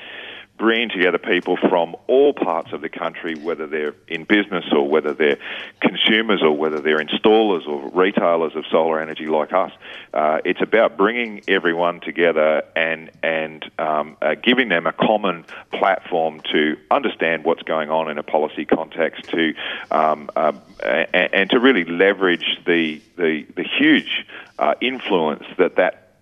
bringing 0.59 0.88
together 0.88 1.19
people 1.19 1.57
from 1.69 1.95
all 2.07 2.33
parts 2.33 2.73
of 2.73 2.81
the 2.81 2.88
country, 2.88 3.35
whether 3.35 3.66
they're 3.66 3.95
in 4.09 4.25
business 4.25 4.64
or 4.73 4.88
whether 4.88 5.12
they're 5.12 5.38
consumers 5.81 6.42
or 6.42 6.57
whether 6.57 6.81
they're 6.81 6.99
installers 6.99 7.66
or 7.66 7.90
retailers 7.90 8.55
of 8.57 8.64
solar 8.71 9.01
energy 9.01 9.27
like 9.27 9.53
us. 9.53 9.73
Uh, 10.14 10.38
it's 10.45 10.62
about 10.62 10.97
bringing 10.97 11.42
everyone 11.49 12.01
together 12.01 12.62
and 12.75 13.11
and 13.23 13.71
um, 13.79 14.16
uh, 14.23 14.35
giving 14.35 14.69
them 14.69 14.87
a 14.87 14.92
common 14.92 15.45
platform 15.73 16.40
to 16.53 16.77
understand 16.90 17.45
what's 17.45 17.62
going 17.62 17.90
on 17.90 18.11
in 18.11 18.19
a 18.19 18.23
policy 18.23 18.64
context, 18.64 19.25
to 19.31 19.53
um, 19.90 20.31
uh, 20.37 20.53
and, 20.83 21.51
to 21.51 21.61
really 21.61 21.85
leverage 21.85 22.59
the 22.66 23.01
the, 23.16 23.47
the 23.57 23.64
huge 23.79 24.27
uh, 24.59 24.75
influence 24.81 25.45
that 25.59 25.77
that 25.77 26.14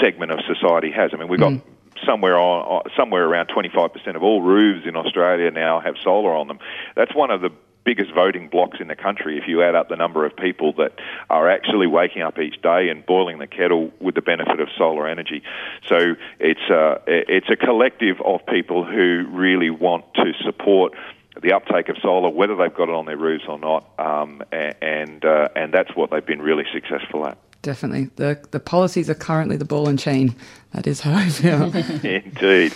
segment 0.00 0.30
of 0.30 0.40
society 0.46 0.90
has. 0.90 1.10
I 1.12 1.16
mean, 1.16 1.28
we've 1.28 1.40
got 1.40 1.52
mm 1.52 1.62
somewhere 2.06 2.38
on 2.38 2.82
somewhere 2.96 3.24
around 3.24 3.48
25% 3.48 4.16
of 4.16 4.22
all 4.22 4.42
roofs 4.42 4.86
in 4.86 4.96
Australia 4.96 5.50
now 5.50 5.80
have 5.80 5.94
solar 6.02 6.34
on 6.34 6.48
them. 6.48 6.58
That's 6.96 7.14
one 7.14 7.30
of 7.30 7.40
the 7.40 7.50
biggest 7.84 8.12
voting 8.14 8.48
blocks 8.48 8.78
in 8.80 8.88
the 8.88 8.96
country 8.96 9.38
if 9.38 9.48
you 9.48 9.62
add 9.62 9.74
up 9.74 9.88
the 9.88 9.96
number 9.96 10.24
of 10.24 10.36
people 10.36 10.72
that 10.74 10.92
are 11.28 11.50
actually 11.50 11.86
waking 11.86 12.22
up 12.22 12.38
each 12.38 12.60
day 12.62 12.88
and 12.88 13.04
boiling 13.04 13.38
the 13.38 13.46
kettle 13.46 13.90
with 14.00 14.14
the 14.14 14.22
benefit 14.22 14.60
of 14.60 14.68
solar 14.78 15.08
energy. 15.08 15.42
So 15.88 16.14
it's 16.38 16.70
a, 16.70 17.02
it's 17.06 17.50
a 17.50 17.56
collective 17.56 18.20
of 18.24 18.46
people 18.46 18.84
who 18.84 19.26
really 19.30 19.70
want 19.70 20.04
to 20.14 20.32
support 20.44 20.92
the 21.40 21.52
uptake 21.52 21.88
of 21.88 21.96
solar, 22.02 22.30
whether 22.30 22.56
they've 22.56 22.74
got 22.74 22.88
it 22.88 22.94
on 22.94 23.06
their 23.06 23.16
roofs 23.16 23.44
or 23.48 23.58
not, 23.58 23.88
um, 23.98 24.42
and 24.52 25.24
uh, 25.24 25.48
and 25.56 25.72
that's 25.72 25.94
what 25.96 26.10
they've 26.10 26.26
been 26.26 26.42
really 26.42 26.64
successful 26.74 27.26
at 27.26 27.38
definitely. 27.62 28.10
The 28.16 28.40
the 28.50 28.60
policies 28.60 29.08
are 29.08 29.14
currently 29.14 29.56
the 29.56 29.64
ball 29.64 29.88
and 29.88 29.98
chain. 29.98 30.34
That 30.72 30.86
is 30.86 31.00
how 31.00 31.14
I 31.14 31.28
feel. 31.28 31.74
Indeed. 32.04 32.74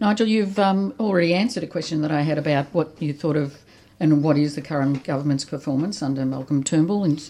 Nigel, 0.00 0.26
you've 0.26 0.58
um, 0.58 0.94
already 0.98 1.32
answered 1.32 1.62
a 1.62 1.68
question 1.68 2.02
that 2.02 2.10
I 2.10 2.22
had 2.22 2.36
about 2.36 2.66
what 2.72 3.00
you 3.00 3.12
thought 3.12 3.36
of 3.36 3.58
and 4.00 4.24
what 4.24 4.36
is 4.36 4.56
the 4.56 4.62
current 4.62 5.04
government's 5.04 5.44
performance 5.44 6.02
under 6.02 6.24
Malcolm 6.24 6.64
Turnbull 6.64 7.04
in, 7.04 7.20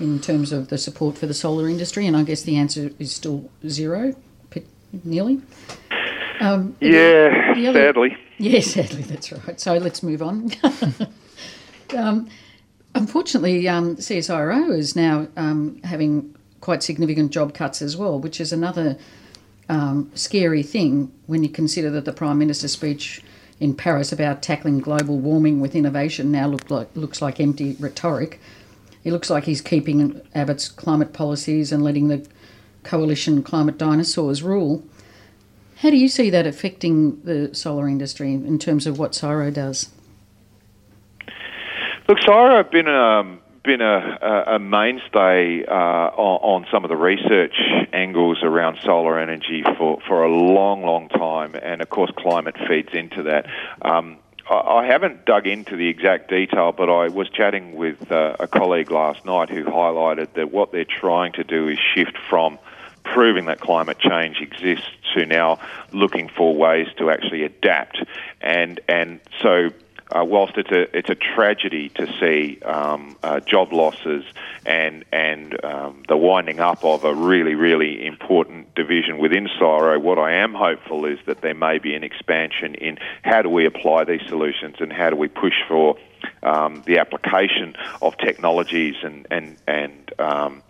in 0.00 0.18
terms 0.18 0.50
of 0.50 0.68
the 0.68 0.78
support 0.78 1.18
for 1.18 1.26
the 1.26 1.34
solar 1.34 1.68
industry, 1.68 2.06
and 2.06 2.16
I 2.16 2.22
guess 2.22 2.42
the 2.42 2.56
answer 2.56 2.90
is 2.98 3.14
still 3.14 3.50
zero, 3.68 4.14
nearly. 5.04 5.42
Um, 6.40 6.74
yeah, 6.80 7.52
the, 7.54 7.60
the 7.60 7.66
other, 7.68 7.80
sadly. 7.80 8.16
Yeah, 8.38 8.60
sadly, 8.60 9.02
that's 9.02 9.30
right. 9.32 9.60
So 9.60 9.76
let's 9.76 10.02
move 10.02 10.22
on. 10.22 10.50
um, 11.94 12.30
Unfortunately, 13.00 13.66
um, 13.66 13.96
CSIRO 13.96 14.76
is 14.76 14.94
now 14.94 15.26
um, 15.34 15.80
having 15.84 16.36
quite 16.60 16.82
significant 16.82 17.32
job 17.32 17.54
cuts 17.54 17.80
as 17.80 17.96
well, 17.96 18.20
which 18.20 18.42
is 18.42 18.52
another 18.52 18.98
um, 19.70 20.10
scary 20.14 20.62
thing 20.62 21.10
when 21.26 21.42
you 21.42 21.48
consider 21.48 21.88
that 21.92 22.04
the 22.04 22.12
Prime 22.12 22.36
Minister's 22.36 22.72
speech 22.72 23.22
in 23.58 23.74
Paris 23.74 24.12
about 24.12 24.42
tackling 24.42 24.80
global 24.80 25.18
warming 25.18 25.60
with 25.60 25.74
innovation 25.74 26.30
now 26.30 26.46
look 26.46 26.70
like, 26.70 26.94
looks 26.94 27.22
like 27.22 27.40
empty 27.40 27.74
rhetoric. 27.80 28.38
It 29.02 29.12
looks 29.12 29.30
like 29.30 29.44
he's 29.44 29.62
keeping 29.62 30.20
Abbott's 30.34 30.68
climate 30.68 31.14
policies 31.14 31.72
and 31.72 31.82
letting 31.82 32.08
the 32.08 32.28
coalition 32.82 33.42
climate 33.42 33.78
dinosaurs 33.78 34.42
rule. 34.42 34.84
How 35.76 35.88
do 35.88 35.96
you 35.96 36.08
see 36.08 36.28
that 36.28 36.46
affecting 36.46 37.22
the 37.22 37.54
solar 37.54 37.88
industry 37.88 38.34
in 38.34 38.58
terms 38.58 38.86
of 38.86 38.98
what 38.98 39.12
CSIRO 39.12 39.54
does? 39.54 39.88
Look, 42.10 42.18
CSIRO 42.18 42.56
have 42.56 42.72
been 42.72 42.88
um, 42.88 43.38
been 43.62 43.80
a, 43.80 44.54
a 44.56 44.58
mainstay 44.58 45.64
uh, 45.64 45.72
on, 45.72 46.62
on, 46.64 46.66
some 46.72 46.82
of 46.84 46.88
the 46.88 46.96
research 46.96 47.54
angles 47.92 48.38
around 48.42 48.80
solar 48.82 49.16
energy 49.16 49.62
for, 49.78 50.00
for 50.08 50.24
a 50.24 50.28
long, 50.28 50.82
long 50.82 51.08
time, 51.08 51.54
and 51.54 51.80
of 51.80 51.88
course, 51.88 52.10
climate 52.16 52.56
feeds 52.66 52.88
into 52.94 53.22
that. 53.22 53.46
Um, 53.82 54.18
I 54.50 54.86
haven't 54.86 55.24
dug 55.24 55.46
into 55.46 55.76
the 55.76 55.86
exact 55.86 56.28
detail, 56.28 56.72
but 56.72 56.90
I 56.90 57.06
was 57.10 57.28
chatting 57.28 57.76
with 57.76 58.10
uh, 58.10 58.34
a 58.40 58.48
colleague 58.48 58.90
last 58.90 59.24
night 59.24 59.48
who 59.48 59.62
highlighted 59.62 60.32
that 60.32 60.50
what 60.50 60.72
they're 60.72 60.84
trying 60.84 61.34
to 61.34 61.44
do 61.44 61.68
is 61.68 61.78
shift 61.94 62.18
from 62.28 62.58
proving 63.04 63.44
that 63.44 63.60
climate 63.60 64.00
change 64.00 64.40
exists 64.40 64.90
to 65.14 65.26
now 65.26 65.60
looking 65.92 66.28
for 66.28 66.56
ways 66.56 66.88
to 66.98 67.08
actually 67.08 67.44
adapt. 67.44 68.02
And 68.40 68.80
and 68.88 69.20
so 69.40 69.70
uh, 70.10 70.24
whilst 70.24 70.56
it's 70.56 70.70
a 70.70 70.96
it's 70.96 71.10
a 71.10 71.14
tragedy 71.14 71.88
to 71.90 72.06
see 72.18 72.60
um, 72.62 73.16
uh, 73.22 73.40
job 73.40 73.72
losses 73.72 74.24
and 74.66 75.04
and 75.12 75.62
um, 75.64 76.02
the 76.08 76.16
winding 76.16 76.60
up 76.60 76.84
of 76.84 77.04
a 77.04 77.14
really 77.14 77.54
really 77.54 78.06
important 78.06 78.74
division 78.74 79.18
within 79.18 79.46
CSIRO, 79.46 80.00
what 80.00 80.18
I 80.18 80.34
am 80.34 80.54
hopeful 80.54 81.04
is 81.04 81.18
that 81.26 81.40
there 81.40 81.54
may 81.54 81.78
be 81.78 81.94
an 81.94 82.04
expansion 82.04 82.74
in 82.74 82.98
how 83.22 83.42
do 83.42 83.48
we 83.48 83.66
apply 83.66 84.04
these 84.04 84.22
solutions 84.28 84.76
and 84.80 84.92
how 84.92 85.10
do 85.10 85.16
we 85.16 85.28
push 85.28 85.54
for 85.68 85.96
um, 86.42 86.82
the 86.86 86.98
application 86.98 87.76
of 88.02 88.16
technologies 88.18 88.96
and 89.02 89.26
and 89.30 89.56
and 89.66 90.12
um, 90.18 90.62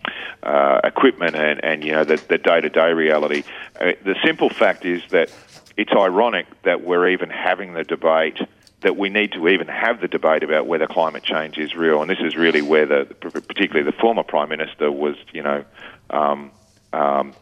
uh, 0.43 0.81
equipment 0.83 1.35
and, 1.35 1.63
and 1.63 1.83
you 1.83 1.91
know 1.91 2.03
the, 2.03 2.21
the 2.27 2.37
day-to-day 2.37 2.93
reality. 2.93 3.43
Uh, 3.79 3.91
the 4.03 4.15
simple 4.23 4.49
fact 4.49 4.85
is 4.85 5.01
that 5.09 5.31
it's 5.77 5.91
ironic 5.93 6.45
that 6.63 6.83
we're 6.83 7.09
even 7.09 7.29
having 7.29 7.73
the 7.73 7.83
debate 7.83 8.39
that 8.81 8.97
we 8.97 9.09
need 9.09 9.31
to 9.33 9.47
even 9.47 9.67
have 9.67 10.01
the 10.01 10.07
debate 10.07 10.43
about 10.43 10.67
whether 10.67 10.87
climate 10.87 11.23
change 11.23 11.57
is 11.57 11.75
real. 11.75 12.01
And 12.01 12.09
this 12.09 12.19
is 12.19 12.35
really 12.35 12.61
where 12.61 12.85
the, 12.85 13.05
particularly 13.19 13.89
the 13.89 13.95
former 13.97 14.23
prime 14.23 14.49
minister 14.49 14.91
was, 14.91 15.15
you 15.33 15.43
know, 15.43 15.63
um, 16.09 16.51
um, 16.91 17.33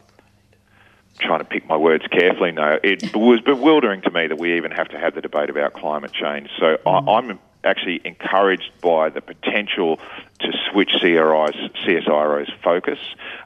trying 1.19 1.39
to 1.39 1.45
pick 1.45 1.65
my 1.67 1.77
words 1.77 2.05
carefully. 2.07 2.51
No, 2.51 2.77
it 2.83 3.15
was 3.15 3.41
bewildering 3.41 4.01
to 4.01 4.11
me 4.11 4.27
that 4.27 4.37
we 4.37 4.57
even 4.57 4.71
have 4.71 4.89
to 4.89 4.99
have 4.99 5.15
the 5.15 5.21
debate 5.21 5.49
about 5.49 5.73
climate 5.73 6.11
change. 6.11 6.49
So 6.59 6.77
mm. 6.77 7.07
I, 7.07 7.13
I'm 7.13 7.39
actually 7.63 8.01
encouraged 8.05 8.71
by 8.81 9.09
the 9.09 9.21
potential 9.21 9.99
to 10.39 10.51
switch 10.71 10.91
CRI's, 10.99 11.55
CSIRO's 11.85 12.51
focus. 12.63 12.99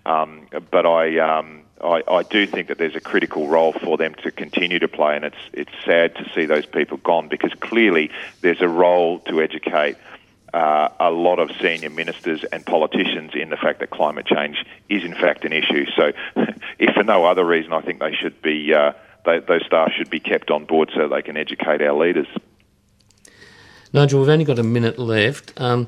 Um, 0.05 0.47
but 0.71 0.85
I, 0.85 1.19
um, 1.19 1.62
I, 1.83 2.03
I, 2.07 2.23
do 2.23 2.47
think 2.47 2.69
that 2.69 2.77
there's 2.77 2.95
a 2.95 3.01
critical 3.01 3.47
role 3.47 3.73
for 3.73 3.97
them 3.97 4.15
to 4.23 4.31
continue 4.31 4.79
to 4.79 4.87
play, 4.87 5.15
and 5.15 5.25
it's 5.25 5.37
it's 5.51 5.71
sad 5.85 6.15
to 6.15 6.29
see 6.33 6.45
those 6.45 6.65
people 6.65 6.97
gone 6.97 7.27
because 7.27 7.53
clearly 7.59 8.09
there's 8.41 8.61
a 8.61 8.67
role 8.67 9.19
to 9.21 9.41
educate. 9.41 9.97
Uh, 10.53 10.87
a 10.99 11.09
lot 11.09 11.39
of 11.39 11.49
senior 11.59 11.89
ministers 11.89 12.43
and 12.51 12.63
politicians 12.63 13.31
in 13.33 13.49
the 13.49 13.57
fact 13.57 13.79
that 13.79 13.89
climate 13.89 14.27
change 14.27 14.63
is 14.87 15.03
in 15.03 15.15
fact 15.15 15.43
an 15.45 15.51
issue. 15.51 15.83
So, 15.95 16.11
if 16.77 16.93
for 16.93 17.03
no 17.03 17.25
other 17.25 17.43
reason, 17.43 17.73
I 17.73 17.81
think 17.81 17.99
they 17.99 18.13
should 18.13 18.39
be 18.43 18.71
uh, 18.71 18.91
they, 19.25 19.39
those 19.39 19.65
staff 19.65 19.91
should 19.97 20.11
be 20.11 20.19
kept 20.19 20.51
on 20.51 20.65
board 20.65 20.91
so 20.93 21.07
they 21.07 21.23
can 21.23 21.37
educate 21.37 21.81
our 21.81 21.93
leaders. 21.93 22.27
Nigel, 23.93 24.19
we've 24.19 24.29
only 24.29 24.45
got 24.45 24.59
a 24.59 24.63
minute 24.63 24.97
left. 24.97 25.59
Um, 25.59 25.87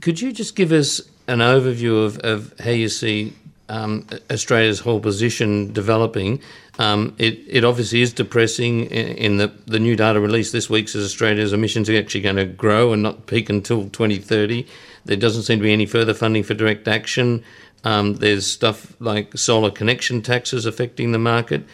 could 0.00 0.20
you 0.20 0.32
just 0.32 0.54
give 0.54 0.72
us 0.72 1.00
an 1.26 1.38
overview 1.38 2.04
of, 2.04 2.18
of 2.18 2.54
how 2.60 2.70
you 2.70 2.88
see 2.88 3.32
um, 3.70 4.04
Australia's 4.30 4.80
whole 4.80 5.00
position 5.00 5.72
developing. 5.72 6.40
Um, 6.78 7.14
it, 7.18 7.38
it 7.46 7.64
obviously 7.64 8.02
is 8.02 8.12
depressing 8.12 8.86
in, 8.86 9.36
the, 9.36 9.52
the 9.66 9.78
new 9.78 9.94
data 9.94 10.20
release 10.20 10.50
this 10.50 10.68
week 10.68 10.88
says 10.88 11.04
Australia's 11.04 11.52
emissions 11.52 11.88
are 11.88 11.96
actually 11.96 12.22
going 12.22 12.36
to 12.36 12.46
grow 12.46 12.92
and 12.92 13.02
not 13.02 13.26
peak 13.26 13.48
until 13.48 13.88
2030. 13.90 14.66
There 15.04 15.16
doesn't 15.16 15.44
seem 15.44 15.60
to 15.60 15.62
be 15.62 15.72
any 15.72 15.86
further 15.86 16.14
funding 16.14 16.42
for 16.42 16.54
direct 16.54 16.88
action. 16.88 17.44
Um, 17.84 18.16
there's 18.16 18.46
stuff 18.46 18.94
like 19.00 19.38
solar 19.38 19.70
connection 19.70 20.20
taxes 20.20 20.66
affecting 20.66 21.12
the 21.12 21.18
market. 21.18 21.64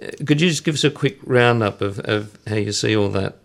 Uh, 0.00 0.06
could 0.26 0.40
you 0.40 0.48
just 0.48 0.64
give 0.64 0.74
us 0.74 0.84
a 0.84 0.90
quick 0.90 1.18
roundup 1.22 1.82
of, 1.82 1.98
of 2.00 2.36
how 2.46 2.56
you 2.56 2.72
see 2.72 2.96
all 2.96 3.10
that? 3.10 3.36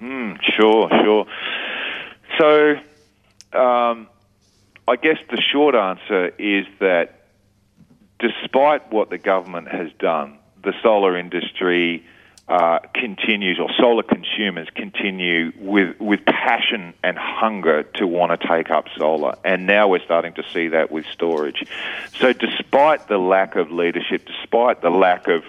Mm, 0.00 0.38
sure, 0.56 0.88
sure. 1.04 1.26
So, 2.38 3.58
um, 3.58 4.08
I 4.88 4.96
guess 4.96 5.18
the 5.30 5.40
short 5.40 5.74
answer 5.74 6.28
is 6.38 6.64
that 6.80 7.17
despite 8.18 8.92
what 8.92 9.10
the 9.10 9.18
government 9.18 9.68
has 9.68 9.90
done, 9.98 10.38
the 10.62 10.72
solar 10.82 11.16
industry 11.16 12.04
uh, 12.48 12.78
continues, 12.94 13.58
or 13.58 13.68
solar 13.78 14.02
consumers 14.02 14.68
continue 14.74 15.52
with, 15.58 16.00
with 16.00 16.24
passion 16.24 16.94
and 17.02 17.18
hunger 17.18 17.82
to 17.82 18.06
want 18.06 18.40
to 18.40 18.48
take 18.48 18.70
up 18.70 18.86
solar. 18.96 19.34
And 19.44 19.66
now 19.66 19.88
we're 19.88 20.02
starting 20.02 20.32
to 20.34 20.44
see 20.52 20.68
that 20.68 20.90
with 20.90 21.04
storage. 21.12 21.64
So, 22.18 22.32
despite 22.32 23.06
the 23.08 23.18
lack 23.18 23.54
of 23.56 23.70
leadership, 23.70 24.26
despite 24.26 24.80
the 24.80 24.90
lack 24.90 25.28
of 25.28 25.44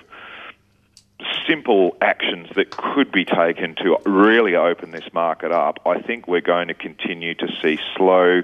simple 1.47 1.97
actions 2.01 2.49
that 2.55 2.69
could 2.69 3.11
be 3.11 3.25
taken 3.25 3.75
to 3.75 3.97
really 4.05 4.55
open 4.55 4.91
this 4.91 5.11
market 5.13 5.51
up, 5.51 5.79
I 5.85 5.99
think 6.01 6.27
we're 6.27 6.41
going 6.41 6.67
to 6.69 6.73
continue 6.73 7.33
to 7.35 7.47
see 7.61 7.79
slow 7.95 8.43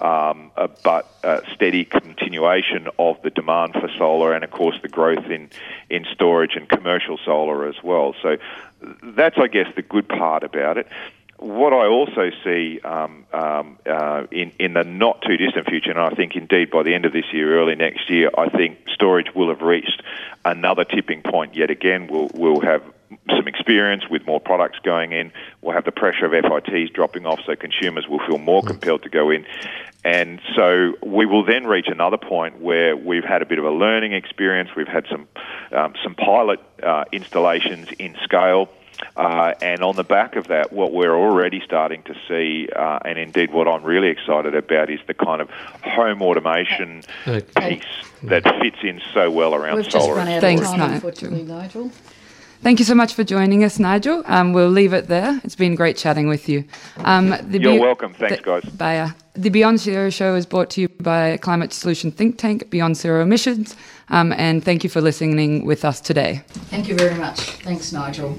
um, 0.00 0.50
uh, 0.56 0.66
but 0.82 1.08
uh, 1.22 1.40
steady 1.54 1.84
continuation 1.84 2.88
of 2.98 3.22
the 3.22 3.30
demand 3.30 3.74
for 3.74 3.88
solar 3.96 4.32
and, 4.32 4.42
of 4.42 4.50
course, 4.50 4.76
the 4.82 4.88
growth 4.88 5.26
in, 5.30 5.48
in 5.90 6.04
storage 6.12 6.56
and 6.56 6.68
commercial 6.68 7.18
solar 7.24 7.68
as 7.68 7.76
well. 7.84 8.14
So 8.20 8.36
that's, 9.02 9.38
I 9.38 9.46
guess, 9.46 9.72
the 9.76 9.82
good 9.82 10.08
part 10.08 10.42
about 10.42 10.76
it 10.76 10.88
what 11.42 11.72
I 11.72 11.86
also 11.86 12.30
see 12.44 12.80
um, 12.84 13.26
um, 13.32 13.78
uh, 13.84 14.26
in 14.30 14.52
in 14.58 14.74
the 14.74 14.84
not 14.84 15.22
too 15.22 15.36
distant 15.36 15.68
future, 15.68 15.90
and 15.90 15.98
I 15.98 16.10
think 16.10 16.36
indeed 16.36 16.70
by 16.70 16.84
the 16.84 16.94
end 16.94 17.04
of 17.04 17.12
this 17.12 17.24
year, 17.32 17.58
early 17.60 17.74
next 17.74 18.08
year, 18.08 18.30
I 18.36 18.48
think 18.48 18.78
storage 18.94 19.34
will 19.34 19.48
have 19.48 19.60
reached 19.60 20.02
another 20.44 20.84
tipping 20.84 21.22
point 21.22 21.56
yet 21.56 21.70
again. 21.70 22.06
We'll 22.06 22.30
we'll 22.32 22.60
have 22.60 22.82
some 23.28 23.48
experience 23.48 24.04
with 24.08 24.24
more 24.24 24.40
products 24.40 24.78
going 24.84 25.12
in. 25.12 25.32
We'll 25.60 25.74
have 25.74 25.84
the 25.84 25.92
pressure 25.92 26.26
of 26.26 26.32
FITs 26.32 26.92
dropping 26.92 27.26
off, 27.26 27.40
so 27.44 27.56
consumers 27.56 28.06
will 28.08 28.20
feel 28.26 28.38
more 28.38 28.62
compelled 28.62 29.02
to 29.02 29.10
go 29.10 29.30
in. 29.30 29.44
And 30.04 30.40
so 30.56 30.94
we 31.04 31.26
will 31.26 31.44
then 31.44 31.66
reach 31.66 31.86
another 31.88 32.16
point 32.16 32.60
where 32.60 32.96
we've 32.96 33.24
had 33.24 33.42
a 33.42 33.46
bit 33.46 33.58
of 33.58 33.64
a 33.64 33.70
learning 33.70 34.12
experience. 34.12 34.70
We've 34.76 34.88
had 34.88 35.06
some 35.10 35.26
um, 35.72 35.94
some 36.04 36.14
pilot 36.14 36.60
uh, 36.82 37.04
installations 37.12 37.88
in 37.98 38.16
scale 38.22 38.68
uh, 39.16 39.54
and 39.60 39.82
on 39.82 39.96
the 39.96 40.04
back 40.04 40.36
of 40.36 40.48
that, 40.48 40.72
what 40.72 40.92
we're 40.92 41.14
already 41.14 41.60
starting 41.64 42.02
to 42.04 42.14
see, 42.28 42.68
uh, 42.74 42.98
and 43.04 43.18
indeed 43.18 43.52
what 43.52 43.68
I'm 43.68 43.82
really 43.82 44.08
excited 44.08 44.54
about, 44.54 44.90
is 44.90 45.00
the 45.06 45.14
kind 45.14 45.40
of 45.40 45.50
home 45.50 46.22
automation 46.22 47.02
okay. 47.26 47.76
piece 47.76 47.84
that 48.24 48.44
fits 48.60 48.78
in 48.82 49.00
so 49.12 49.30
well 49.30 49.54
around 49.54 49.76
We've 49.76 49.90
solar. 49.90 50.06
Just 50.06 50.16
run 50.16 50.28
out 50.28 50.40
Thanks, 50.40 50.62
of 50.62 50.76
time, 50.76 50.92
unfortunately, 50.92 51.42
Nigel. 51.42 51.90
Thank 52.62 52.78
you 52.78 52.84
so 52.84 52.94
much 52.94 53.14
for 53.14 53.24
joining 53.24 53.64
us, 53.64 53.80
Nigel. 53.80 54.22
Um, 54.26 54.52
we'll 54.52 54.68
leave 54.68 54.92
it 54.92 55.08
there. 55.08 55.40
It's 55.42 55.56
been 55.56 55.74
great 55.74 55.96
chatting 55.96 56.28
with 56.28 56.48
you. 56.48 56.64
Um, 56.98 57.34
You're 57.50 57.80
welcome. 57.80 58.14
Thanks, 58.14 58.36
the, 58.36 58.42
guys. 58.42 58.64
Bye. 58.64 58.98
Uh, 58.98 59.10
the 59.34 59.48
Beyond 59.48 59.80
Zero 59.80 60.10
show 60.10 60.36
is 60.36 60.46
brought 60.46 60.70
to 60.70 60.80
you 60.80 60.88
by 60.88 61.38
climate 61.38 61.72
solution 61.72 62.12
think 62.12 62.38
tank 62.38 62.70
Beyond 62.70 62.96
Zero 62.96 63.22
Emissions. 63.22 63.74
Um, 64.10 64.32
and 64.34 64.62
thank 64.64 64.84
you 64.84 64.90
for 64.90 65.00
listening 65.00 65.66
with 65.66 65.84
us 65.84 66.00
today. 66.00 66.42
Thank 66.46 66.86
you 66.86 66.94
very 66.94 67.16
much. 67.16 67.40
Thanks, 67.40 67.92
Nigel. 67.92 68.38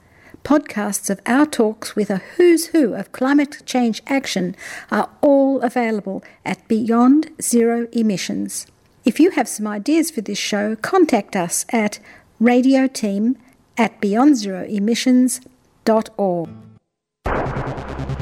Podcasts 0.43 1.09
of 1.09 1.21
our 1.25 1.45
talks 1.45 1.95
with 1.95 2.09
a 2.09 2.17
who's 2.35 2.67
who 2.67 2.93
of 2.93 3.11
climate 3.11 3.61
change 3.65 4.01
action 4.07 4.55
are 4.89 5.09
all 5.21 5.59
available 5.61 6.23
at 6.43 6.67
Beyond 6.67 7.29
Zero 7.41 7.87
Emissions. 7.91 8.67
If 9.05 9.19
you 9.19 9.31
have 9.31 9.47
some 9.47 9.67
ideas 9.67 10.11
for 10.11 10.21
this 10.21 10.39
show, 10.39 10.75
contact 10.75 11.35
us 11.35 11.65
at 11.69 11.99
radioteam 12.41 13.35
at 13.77 14.01
beyondzeroemissions.org. 14.01 16.49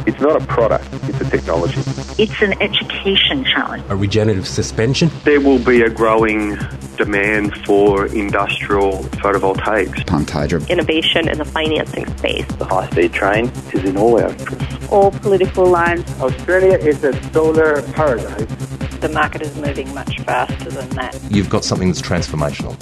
It's 0.10 0.20
not 0.20 0.42
a 0.42 0.44
product, 0.48 0.88
it's 1.04 1.22
a 1.22 1.30
technology. 1.30 1.80
It's 2.18 2.42
an 2.42 2.60
education 2.60 3.46
challenge. 3.46 3.84
A 3.90 3.96
regenerative 3.96 4.48
suspension. 4.48 5.12
There 5.24 5.40
will 5.40 5.64
be 5.64 5.84
a 5.84 5.90
growing 5.92 6.58
demand 6.98 7.54
for 7.64 8.08
industrial 8.08 9.04
photovoltaics. 9.22 10.08
Pumped 10.08 10.32
hydro. 10.32 10.62
Innovation 10.66 11.30
in 11.30 11.38
the 11.38 11.46
financing 11.46 12.08
space. 12.18 12.48
The 12.58 12.66
high 12.66 12.90
speed 12.90 13.14
train 13.14 13.52
is 13.72 13.84
in 13.84 13.98
all 13.98 14.20
our 14.20 14.32
interests. 14.32 14.88
All 14.92 15.12
political 15.12 15.68
lines. 15.68 16.10
Australia 16.20 16.80
is 16.80 17.04
a 17.04 17.14
solar 17.32 17.84
paradise. 17.92 18.69
The 19.00 19.08
market 19.08 19.42
is 19.42 19.56
moving 19.56 19.94
much 19.94 20.20
faster 20.20 20.70
than 20.70 20.90
that. 20.90 21.18
You've 21.32 21.50
got 21.50 21.64
something 21.64 21.88
that's 21.88 22.02
transformational. 22.02 22.76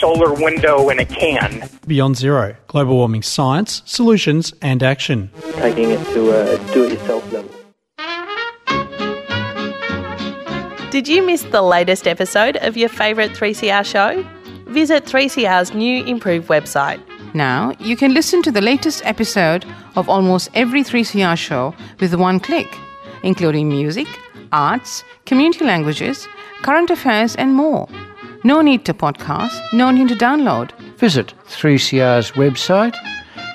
Solar 0.00 0.32
window 0.34 0.88
in 0.88 0.98
a 0.98 1.04
can. 1.04 1.68
Beyond 1.86 2.16
Zero 2.16 2.56
Global 2.66 2.96
Warming 2.96 3.22
Science, 3.22 3.82
Solutions 3.84 4.52
and 4.60 4.82
Action. 4.82 5.30
Taking 5.52 5.90
it 5.90 6.04
to 6.14 6.32
uh, 6.32 6.56
a 6.58 6.74
do 6.74 6.84
it 6.84 6.94
yourself 6.94 7.32
level. 7.32 7.50
Did 10.90 11.06
you 11.06 11.24
miss 11.24 11.42
the 11.42 11.62
latest 11.62 12.08
episode 12.08 12.56
of 12.56 12.76
your 12.76 12.88
favourite 12.88 13.30
3CR 13.30 13.84
show? 13.84 14.26
Visit 14.72 15.04
3CR's 15.04 15.72
new 15.72 16.04
improved 16.04 16.48
website. 16.48 17.00
Now 17.32 17.74
you 17.78 17.96
can 17.96 18.12
listen 18.12 18.42
to 18.42 18.50
the 18.50 18.60
latest 18.60 19.06
episode 19.06 19.64
of 19.94 20.08
almost 20.08 20.50
every 20.54 20.82
3CR 20.82 21.36
show 21.36 21.76
with 22.00 22.14
one 22.14 22.40
click, 22.40 22.66
including 23.22 23.68
music, 23.68 24.08
arts, 24.52 25.04
community 25.26 25.64
languages, 25.64 26.28
current 26.62 26.90
affairs, 26.90 27.36
and 27.36 27.54
more. 27.54 27.88
No 28.44 28.60
need 28.62 28.84
to 28.86 28.94
podcast, 28.94 29.60
no 29.72 29.90
need 29.90 30.08
to 30.08 30.14
download. 30.14 30.72
Visit 30.96 31.34
3CR's 31.48 32.32
website, 32.32 32.94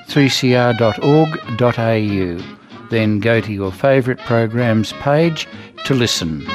3cr.org.au. 0.08 2.56
Then 2.90 3.18
go 3.18 3.40
to 3.40 3.52
your 3.52 3.72
favourite 3.72 4.20
programs 4.20 4.92
page 4.94 5.48
to 5.86 5.94
listen. 5.94 6.46